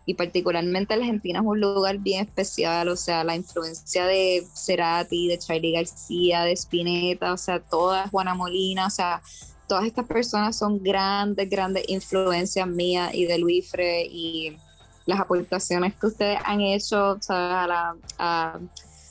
y 0.05 0.13
particularmente 0.13 0.93
Argentina 0.93 1.39
es 1.39 1.45
un 1.45 1.59
lugar 1.59 1.97
bien 1.99 2.25
especial, 2.27 2.89
o 2.89 2.95
sea, 2.95 3.23
la 3.23 3.35
influencia 3.35 4.05
de 4.05 4.45
Cerati, 4.53 5.27
de 5.27 5.39
Charlie 5.39 5.73
García, 5.73 6.41
de 6.43 6.53
Spinetta, 6.53 7.33
o 7.33 7.37
sea, 7.37 7.59
toda 7.59 8.07
Juana 8.09 8.33
Molina, 8.33 8.87
o 8.87 8.89
sea, 8.89 9.21
todas 9.71 9.85
estas 9.85 10.05
personas 10.05 10.57
son 10.57 10.83
grandes, 10.83 11.49
grandes 11.49 11.87
influencias 11.87 12.67
mías 12.67 13.13
y 13.13 13.23
de 13.23 13.37
Luifre 13.37 14.03
y 14.03 14.57
las 15.05 15.21
aportaciones 15.21 15.95
que 15.95 16.07
ustedes 16.07 16.39
han 16.43 16.59
hecho 16.59 17.17
A, 17.29 17.65
la, 17.69 17.95
a 18.19 18.59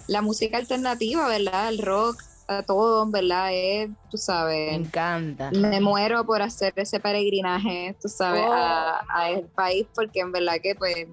la 0.07 0.21
música 0.21 0.59
alternativa, 0.59 1.27
¿verdad? 1.29 1.71
El 1.71 1.79
rock, 1.79 2.23
a 2.47 2.63
todo, 2.63 3.07
¿verdad? 3.07 3.55
Es, 3.55 3.89
tú 4.11 4.19
sabes. 4.19 4.73
Me 4.73 4.87
encanta. 4.87 5.51
Me 5.51 5.81
muero 5.81 6.27
por 6.27 6.43
hacer 6.43 6.75
ese 6.77 7.01
peregrinaje, 7.01 7.97
tú 7.99 8.11
sabes, 8.11 8.45
a, 8.45 9.01
a 9.09 9.31
el 9.31 9.47
país, 9.47 9.87
porque 9.95 10.21
en 10.21 10.31
verdad 10.31 10.57
que 10.63 10.75
pues 10.75 11.07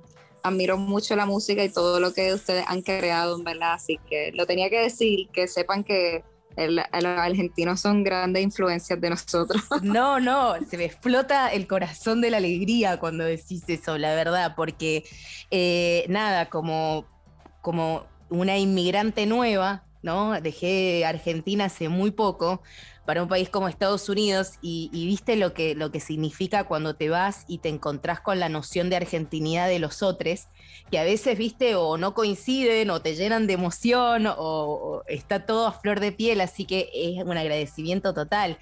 admiro 0.43 0.77
mucho 0.77 1.15
la 1.15 1.25
música 1.25 1.63
y 1.63 1.69
todo 1.69 2.01
lo 2.01 2.13
que 2.13 2.33
ustedes 2.33 2.65
han 2.67 2.81
creado, 2.81 3.37
en 3.37 3.45
verdad. 3.45 3.75
Así 3.75 3.97
que 4.09 4.33
lo 4.33 4.45
tenía 4.45 4.69
que 4.69 4.81
decir, 4.81 5.29
que 5.29 5.47
sepan 5.47 5.85
que 5.85 6.25
los 6.57 7.05
argentinos 7.05 7.79
son 7.79 8.03
grandes 8.03 8.43
influencias 8.43 8.99
de 8.99 9.09
nosotros. 9.09 9.63
No, 9.83 10.19
no, 10.19 10.55
se 10.69 10.77
me 10.77 10.85
explota 10.85 11.49
el 11.49 11.67
corazón 11.67 12.19
de 12.21 12.31
la 12.31 12.37
alegría 12.37 12.97
cuando 12.97 13.23
decís 13.23 13.63
eso, 13.67 13.97
la 13.97 14.13
verdad, 14.15 14.53
porque 14.55 15.03
eh, 15.51 16.05
nada, 16.09 16.49
como, 16.49 17.05
como 17.61 18.05
una 18.29 18.57
inmigrante 18.57 19.25
nueva, 19.25 19.83
¿no? 20.01 20.39
Dejé 20.41 21.05
Argentina 21.05 21.65
hace 21.65 21.89
muy 21.89 22.11
poco 22.11 22.61
para 23.05 23.23
un 23.23 23.29
país 23.29 23.49
como 23.49 23.69
Estados 23.69 24.09
Unidos 24.09 24.53
y, 24.61 24.89
viste 24.91 25.37
lo 25.37 25.53
que, 25.53 25.75
lo 25.75 25.91
que 25.91 26.01
significa 26.01 26.65
cuando 26.65 26.95
te 26.95 27.09
vas 27.09 27.45
y 27.47 27.59
te 27.59 27.69
encontrás 27.69 28.19
con 28.19 28.39
la 28.39 28.49
noción 28.49 28.89
de 28.89 28.97
argentinidad 28.97 29.69
de 29.69 29.79
los 29.79 30.03
otros, 30.03 30.47
que 30.91 30.99
a 30.99 31.05
veces, 31.05 31.37
viste, 31.37 31.75
o 31.75 31.97
no 31.97 32.13
coinciden 32.13 32.89
o 32.89 33.01
te 33.01 33.15
llenan 33.15 33.47
de 33.47 33.53
emoción 33.53 34.27
o 34.27 35.03
está 35.07 35.45
todo 35.45 35.67
a 35.67 35.71
flor 35.71 36.01
de 36.01 36.11
piel, 36.11 36.41
así 36.41 36.65
que 36.65 36.89
es 36.93 37.23
un 37.23 37.37
agradecimiento 37.37 38.13
total. 38.13 38.57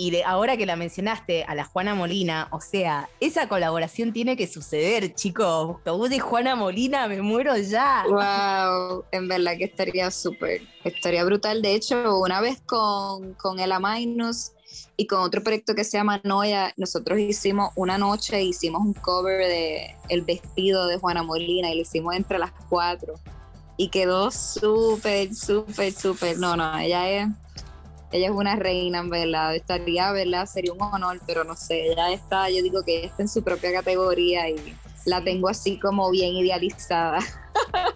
Y 0.00 0.10
de 0.12 0.24
ahora 0.24 0.56
que 0.56 0.64
la 0.64 0.76
mencionaste 0.76 1.44
a 1.44 1.54
la 1.54 1.66
Juana 1.66 1.94
Molina, 1.94 2.48
o 2.52 2.62
sea, 2.62 3.10
esa 3.20 3.50
colaboración 3.50 4.14
tiene 4.14 4.34
que 4.34 4.46
suceder, 4.46 5.14
chicos. 5.14 5.66
Buscabú 5.66 6.06
y 6.06 6.18
Juana 6.18 6.56
Molina, 6.56 7.06
me 7.06 7.20
muero 7.20 7.54
ya. 7.58 8.04
Wow, 8.08 9.04
en 9.12 9.28
verdad 9.28 9.58
que 9.58 9.64
estaría 9.64 10.10
súper, 10.10 10.62
estaría 10.84 11.22
brutal. 11.22 11.60
De 11.60 11.74
hecho, 11.74 12.16
una 12.16 12.40
vez 12.40 12.62
con, 12.62 13.34
con 13.34 13.60
el 13.60 13.72
Amainus 13.72 14.52
y 14.96 15.06
con 15.06 15.20
otro 15.20 15.42
proyecto 15.42 15.74
que 15.74 15.84
se 15.84 15.98
llama 15.98 16.18
Noia, 16.24 16.72
nosotros 16.78 17.18
hicimos 17.18 17.70
una 17.76 17.98
noche, 17.98 18.42
hicimos 18.42 18.80
un 18.80 18.94
cover 18.94 19.46
de 19.46 19.96
El 20.08 20.22
vestido 20.22 20.86
de 20.86 20.96
Juana 20.96 21.22
Molina 21.22 21.70
y 21.70 21.74
lo 21.74 21.82
hicimos 21.82 22.14
entre 22.14 22.38
las 22.38 22.52
cuatro. 22.70 23.16
Y 23.76 23.90
quedó 23.90 24.30
súper, 24.30 25.34
súper, 25.34 25.92
súper. 25.92 26.38
No, 26.38 26.56
no, 26.56 26.78
ella 26.78 27.06
es 27.10 27.28
ella 28.12 28.26
es 28.26 28.32
una 28.32 28.56
reina, 28.56 28.98
en 28.98 29.10
verdad. 29.10 29.54
Estaría, 29.54 30.12
¿verdad? 30.12 30.46
Sería 30.46 30.72
un 30.72 30.82
honor, 30.82 31.20
pero 31.26 31.44
no 31.44 31.56
sé, 31.56 31.92
ella 31.92 32.12
está, 32.12 32.50
yo 32.50 32.62
digo 32.62 32.82
que 32.84 32.98
ella 32.98 33.06
está 33.08 33.22
en 33.22 33.28
su 33.28 33.42
propia 33.42 33.72
categoría 33.72 34.48
y 34.48 34.76
la 35.06 35.22
tengo 35.22 35.48
así 35.48 35.78
como 35.78 36.10
bien 36.10 36.34
idealizada. 36.34 37.20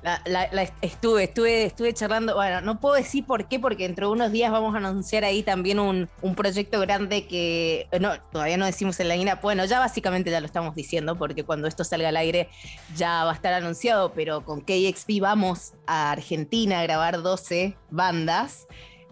La, 0.05 0.45
estuve, 0.83 1.25
estuve, 1.25 1.65
estuve 1.65 1.95
charlando, 1.95 2.35
bueno, 2.35 2.61
no 2.61 2.81
puedo 2.81 2.95
decir 2.95 3.25
por 3.25 3.49
qué, 3.49 3.59
porque 3.59 3.85
dentro 3.85 4.09
de 4.09 4.13
unos 4.13 4.33
días 4.33 4.53
vamos 4.53 4.75
a 4.75 4.79
anunciar 4.79 5.25
ahí 5.25 5.43
también 5.43 5.79
un, 5.79 6.09
proyecto 6.37 6.81
grande 6.81 7.27
que, 7.27 7.89
no, 8.01 8.21
todavía 8.31 8.57
no 8.57 8.67
decimos 8.67 9.01
en 9.01 9.09
la 9.09 9.17
línea, 9.17 9.37
bueno, 9.37 9.65
ya 9.65 9.79
básicamente 9.79 10.31
ya 10.31 10.41
lo 10.41 10.47
estamos 10.47 10.75
diciendo, 10.75 11.17
porque 11.17 11.45
cuando 11.45 11.69
esto 11.69 11.85
salga 11.85 12.11
al 12.11 12.17
aire 12.17 12.49
ya 12.95 13.25
va 13.25 13.31
a 13.31 13.35
estar 13.35 13.55
anunciado, 13.55 14.13
pero 14.13 14.45
con 14.45 14.61
KXP 14.61 15.21
vamos 15.21 15.73
a 15.87 16.13
Argentina 16.13 16.81
a 16.81 16.83
grabar 16.83 17.23
12 17.23 17.77
bandas. 17.91 18.67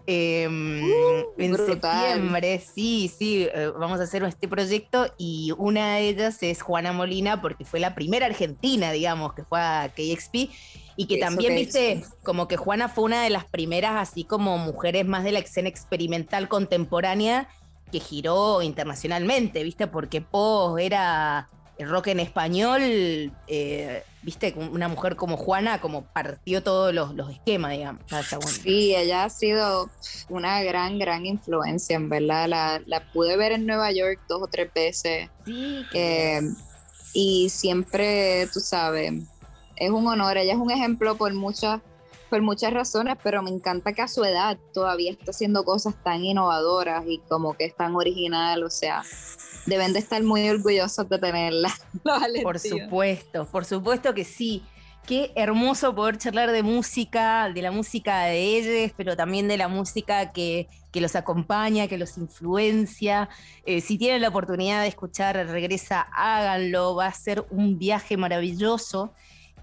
Em, 0.05 0.83
uh, 0.83 1.23
en 1.37 1.55
septiembre, 1.55 2.59
sí, 2.59 3.09
sí, 3.17 3.47
eh, 3.53 3.71
vamos 3.79 4.01
a 4.01 4.03
hacer 4.03 4.21
este 4.23 4.49
proyecto 4.49 5.13
y 5.17 5.53
una 5.57 5.95
de 5.95 6.09
ellas 6.09 6.43
es 6.43 6.61
Juana 6.61 6.91
Molina 6.91 7.41
porque 7.41 7.63
fue 7.63 7.79
la 7.79 7.95
primera 7.95 8.25
argentina, 8.25 8.91
digamos, 8.91 9.33
que 9.33 9.45
fue 9.45 9.61
a 9.61 9.93
KXP 9.95 10.49
Y 10.97 11.07
que 11.07 11.17
también, 11.19 11.55
viste, 11.55 12.03
como 12.23 12.49
que 12.49 12.57
Juana 12.57 12.89
fue 12.89 13.05
una 13.05 13.23
de 13.23 13.29
las 13.29 13.45
primeras, 13.45 13.93
así 13.95 14.25
como 14.25 14.57
mujeres 14.57 15.05
más 15.05 15.23
de 15.23 15.31
la 15.31 15.39
escena 15.39 15.69
experimental 15.69 16.49
contemporánea 16.49 17.47
que 17.89 18.01
giró 18.01 18.61
internacionalmente, 18.61 19.63
viste, 19.63 19.87
porque 19.87 20.19
Po 20.19 20.77
era 20.77 21.49
el 21.83 21.89
rock 21.89 22.07
en 22.07 22.19
español, 22.19 22.81
eh, 23.47 24.03
viste, 24.21 24.53
una 24.57 24.87
mujer 24.87 25.15
como 25.15 25.37
Juana, 25.37 25.81
como 25.81 26.03
partió 26.05 26.63
todos 26.63 26.93
los, 26.93 27.29
esquemas, 27.29 27.71
digamos. 27.71 28.01
Sí, 28.63 28.95
ella 28.95 29.25
ha 29.25 29.29
sido 29.29 29.89
una 30.29 30.63
gran, 30.63 30.97
gran 30.97 31.25
influencia, 31.25 31.95
en 31.95 32.09
verdad. 32.09 32.47
La, 32.47 32.81
la 32.85 33.11
pude 33.11 33.37
ver 33.37 33.51
en 33.51 33.65
Nueva 33.65 33.91
York 33.91 34.19
dos 34.27 34.43
o 34.43 34.47
tres 34.47 34.71
veces. 34.73 35.29
Sí, 35.45 35.85
eh, 35.93 36.41
y 37.13 37.49
siempre, 37.49 38.47
tú 38.53 38.59
sabes, 38.59 39.13
es 39.75 39.89
un 39.89 40.07
honor. 40.07 40.37
Ella 40.37 40.53
es 40.53 40.59
un 40.59 40.71
ejemplo 40.71 41.15
por 41.15 41.33
muchas 41.33 41.81
por 42.29 42.41
muchas 42.41 42.73
razones, 42.73 43.15
pero 43.21 43.43
me 43.43 43.51
encanta 43.51 43.93
que 43.93 44.01
a 44.01 44.07
su 44.07 44.23
edad 44.23 44.57
todavía 44.73 45.11
está 45.11 45.29
haciendo 45.29 45.63
cosas 45.63 45.93
tan 46.03 46.23
innovadoras 46.25 47.03
y 47.07 47.19
como 47.29 47.53
que 47.53 47.65
es 47.65 47.75
tan 47.75 47.93
original, 47.93 48.63
o 48.63 48.71
sea, 48.71 49.03
deben 49.65 49.93
de 49.93 49.99
estar 49.99 50.21
muy 50.23 50.47
orgullosos 50.49 51.07
de 51.09 51.19
tenerla. 51.19 51.73
Por 52.43 52.59
supuesto, 52.59 53.45
por 53.45 53.65
supuesto 53.65 54.13
que 54.13 54.23
sí. 54.23 54.63
Qué 55.05 55.33
hermoso 55.35 55.93
poder 55.93 56.17
charlar 56.17 56.51
de 56.51 56.63
música, 56.63 57.51
de 57.53 57.61
la 57.61 57.71
música 57.71 58.23
de 58.23 58.39
ellos, 58.39 58.93
pero 58.95 59.17
también 59.17 59.49
de 59.49 59.57
la 59.57 59.67
música 59.67 60.31
que, 60.31 60.69
que 60.93 61.01
los 61.01 61.17
acompaña, 61.17 61.89
que 61.89 61.97
los 61.97 62.17
influencia. 62.17 63.27
Eh, 63.65 63.81
si 63.81 63.97
tienen 63.97 64.21
la 64.21 64.29
oportunidad 64.29 64.81
de 64.81 64.87
escuchar 64.87 65.35
Regresa, 65.35 66.07
háganlo, 66.13 66.95
va 66.95 67.07
a 67.07 67.13
ser 67.13 67.45
un 67.49 67.77
viaje 67.77 68.15
maravilloso. 68.15 69.11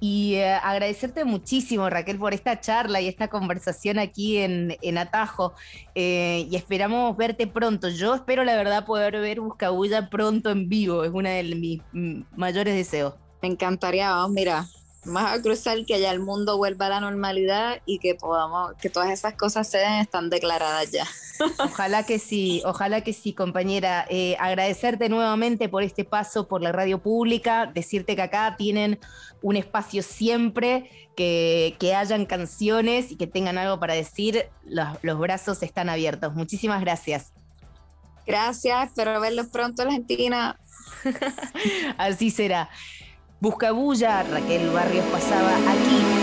Y 0.00 0.36
eh, 0.36 0.54
agradecerte 0.54 1.24
muchísimo, 1.24 1.90
Raquel, 1.90 2.18
por 2.18 2.32
esta 2.32 2.58
charla 2.58 3.02
y 3.02 3.08
esta 3.08 3.28
conversación 3.28 3.98
aquí 3.98 4.38
en, 4.38 4.98
Atajo. 4.98 5.52
Eh, 5.94 6.46
y 6.50 6.56
esperamos 6.56 7.16
verte 7.16 7.46
pronto. 7.46 7.90
Yo 7.90 8.14
espero, 8.14 8.42
la 8.44 8.56
verdad, 8.56 8.86
poder 8.86 9.20
ver 9.20 9.40
Buscabulla 9.40 10.08
pronto 10.08 10.50
en 10.50 10.70
vivo. 10.70 11.04
Es 11.04 11.10
uno 11.12 11.28
de 11.28 11.42
mis 11.54 11.82
mm, 11.92 12.22
mayores 12.34 12.74
deseos. 12.74 13.14
Me 13.42 13.48
encantaría, 13.48 14.14
mira, 14.28 14.66
más 15.04 15.38
a 15.38 15.42
cruzar 15.42 15.84
que 15.86 16.00
ya 16.00 16.10
el 16.10 16.20
mundo 16.20 16.56
vuelva 16.56 16.86
a 16.86 16.90
la 16.90 17.00
normalidad 17.00 17.80
y 17.86 17.98
que 17.98 18.14
podamos, 18.14 18.74
que 18.80 18.90
todas 18.90 19.10
esas 19.10 19.34
cosas 19.34 19.68
se 19.68 19.78
den, 19.78 19.94
están 19.94 20.30
declaradas 20.30 20.90
ya. 20.90 21.06
Ojalá 21.58 22.04
que 22.04 22.18
sí, 22.18 22.62
ojalá 22.66 23.00
que 23.00 23.12
sí, 23.12 23.32
compañera. 23.32 24.06
Eh, 24.10 24.36
agradecerte 24.38 25.08
nuevamente 25.08 25.68
por 25.68 25.82
este 25.82 26.04
paso 26.04 26.48
por 26.48 26.60
la 26.60 26.72
radio 26.72 26.98
pública, 26.98 27.66
decirte 27.66 28.14
que 28.14 28.22
acá 28.22 28.56
tienen 28.58 28.98
un 29.42 29.56
espacio 29.56 30.02
siempre, 30.02 30.90
que, 31.16 31.94
hayan 31.96 32.24
canciones 32.24 33.10
y 33.10 33.16
que 33.16 33.26
tengan 33.26 33.58
algo 33.58 33.78
para 33.80 33.94
decir, 33.94 34.48
los, 34.64 34.88
los 35.02 35.18
brazos 35.18 35.62
están 35.62 35.88
abiertos. 35.88 36.34
Muchísimas 36.34 36.80
gracias. 36.80 37.32
Gracias, 38.26 38.88
espero 38.88 39.20
verlos 39.20 39.48
pronto, 39.48 39.82
Argentina. 39.82 40.58
Así 41.98 42.30
será. 42.30 42.70
Busca 43.40 43.72
bulla, 43.72 44.22
Raquel 44.22 44.68
Barrios 44.68 45.07
pasaba 45.07 45.57
aquí 45.72 46.19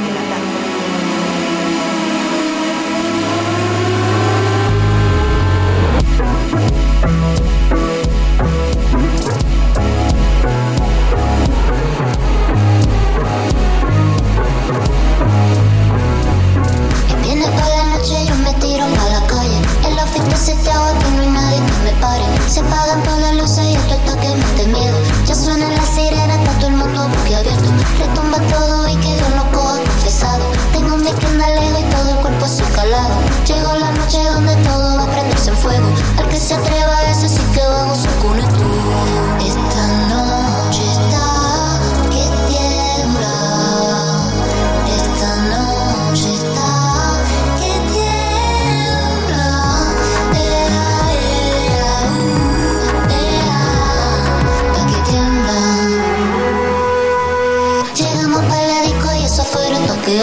dos 59.87 59.97
que 59.99 60.21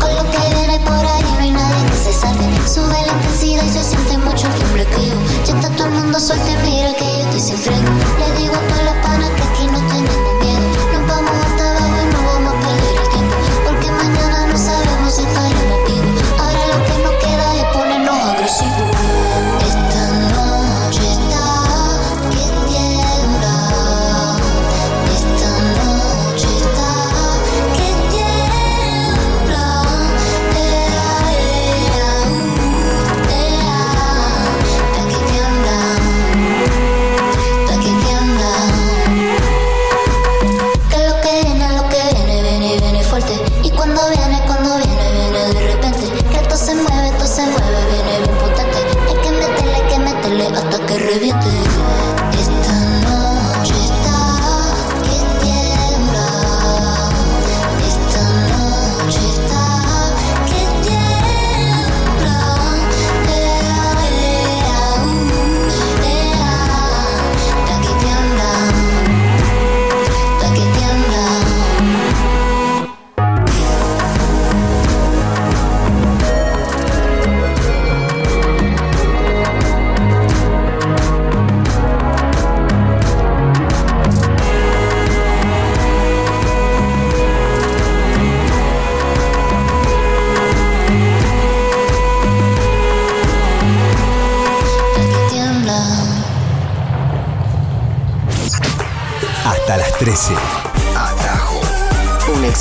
Con 0.00 0.14
lo 0.14 0.30
que 0.30 0.38
viene 0.54 0.78
por 0.80 0.94
ahí 0.94 1.22
no 1.22 1.40
hay 1.40 1.50
nadie 1.50 1.86
que 1.90 1.96
se 1.96 2.12
salve. 2.12 2.44
Sube 2.68 2.94
la 3.06 3.12
intensidad 3.12 3.64
y 3.64 3.70
se 3.70 3.82
siente 3.82 4.18
mucho 4.18 4.46
el 4.46 4.54
tiemblequeo. 4.54 5.18
Ya 5.46 5.54
está 5.54 5.70
todo 5.70 5.86
el 5.86 5.92
mundo 5.94 6.20
suelto 6.20 6.46
mira 6.64 6.92
que 6.94 7.04
yo 7.04 7.24
estoy 7.24 7.40
sin 7.40 7.56
freno. 7.56 7.90
Le 8.18 8.40
digo 8.40 8.54
a 8.54 8.60
todos 8.68 8.84
los 8.84 9.05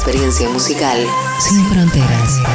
experiencia 0.05 0.47
musical 0.49 1.03
sin 1.39 1.65
fronteras. 1.65 2.54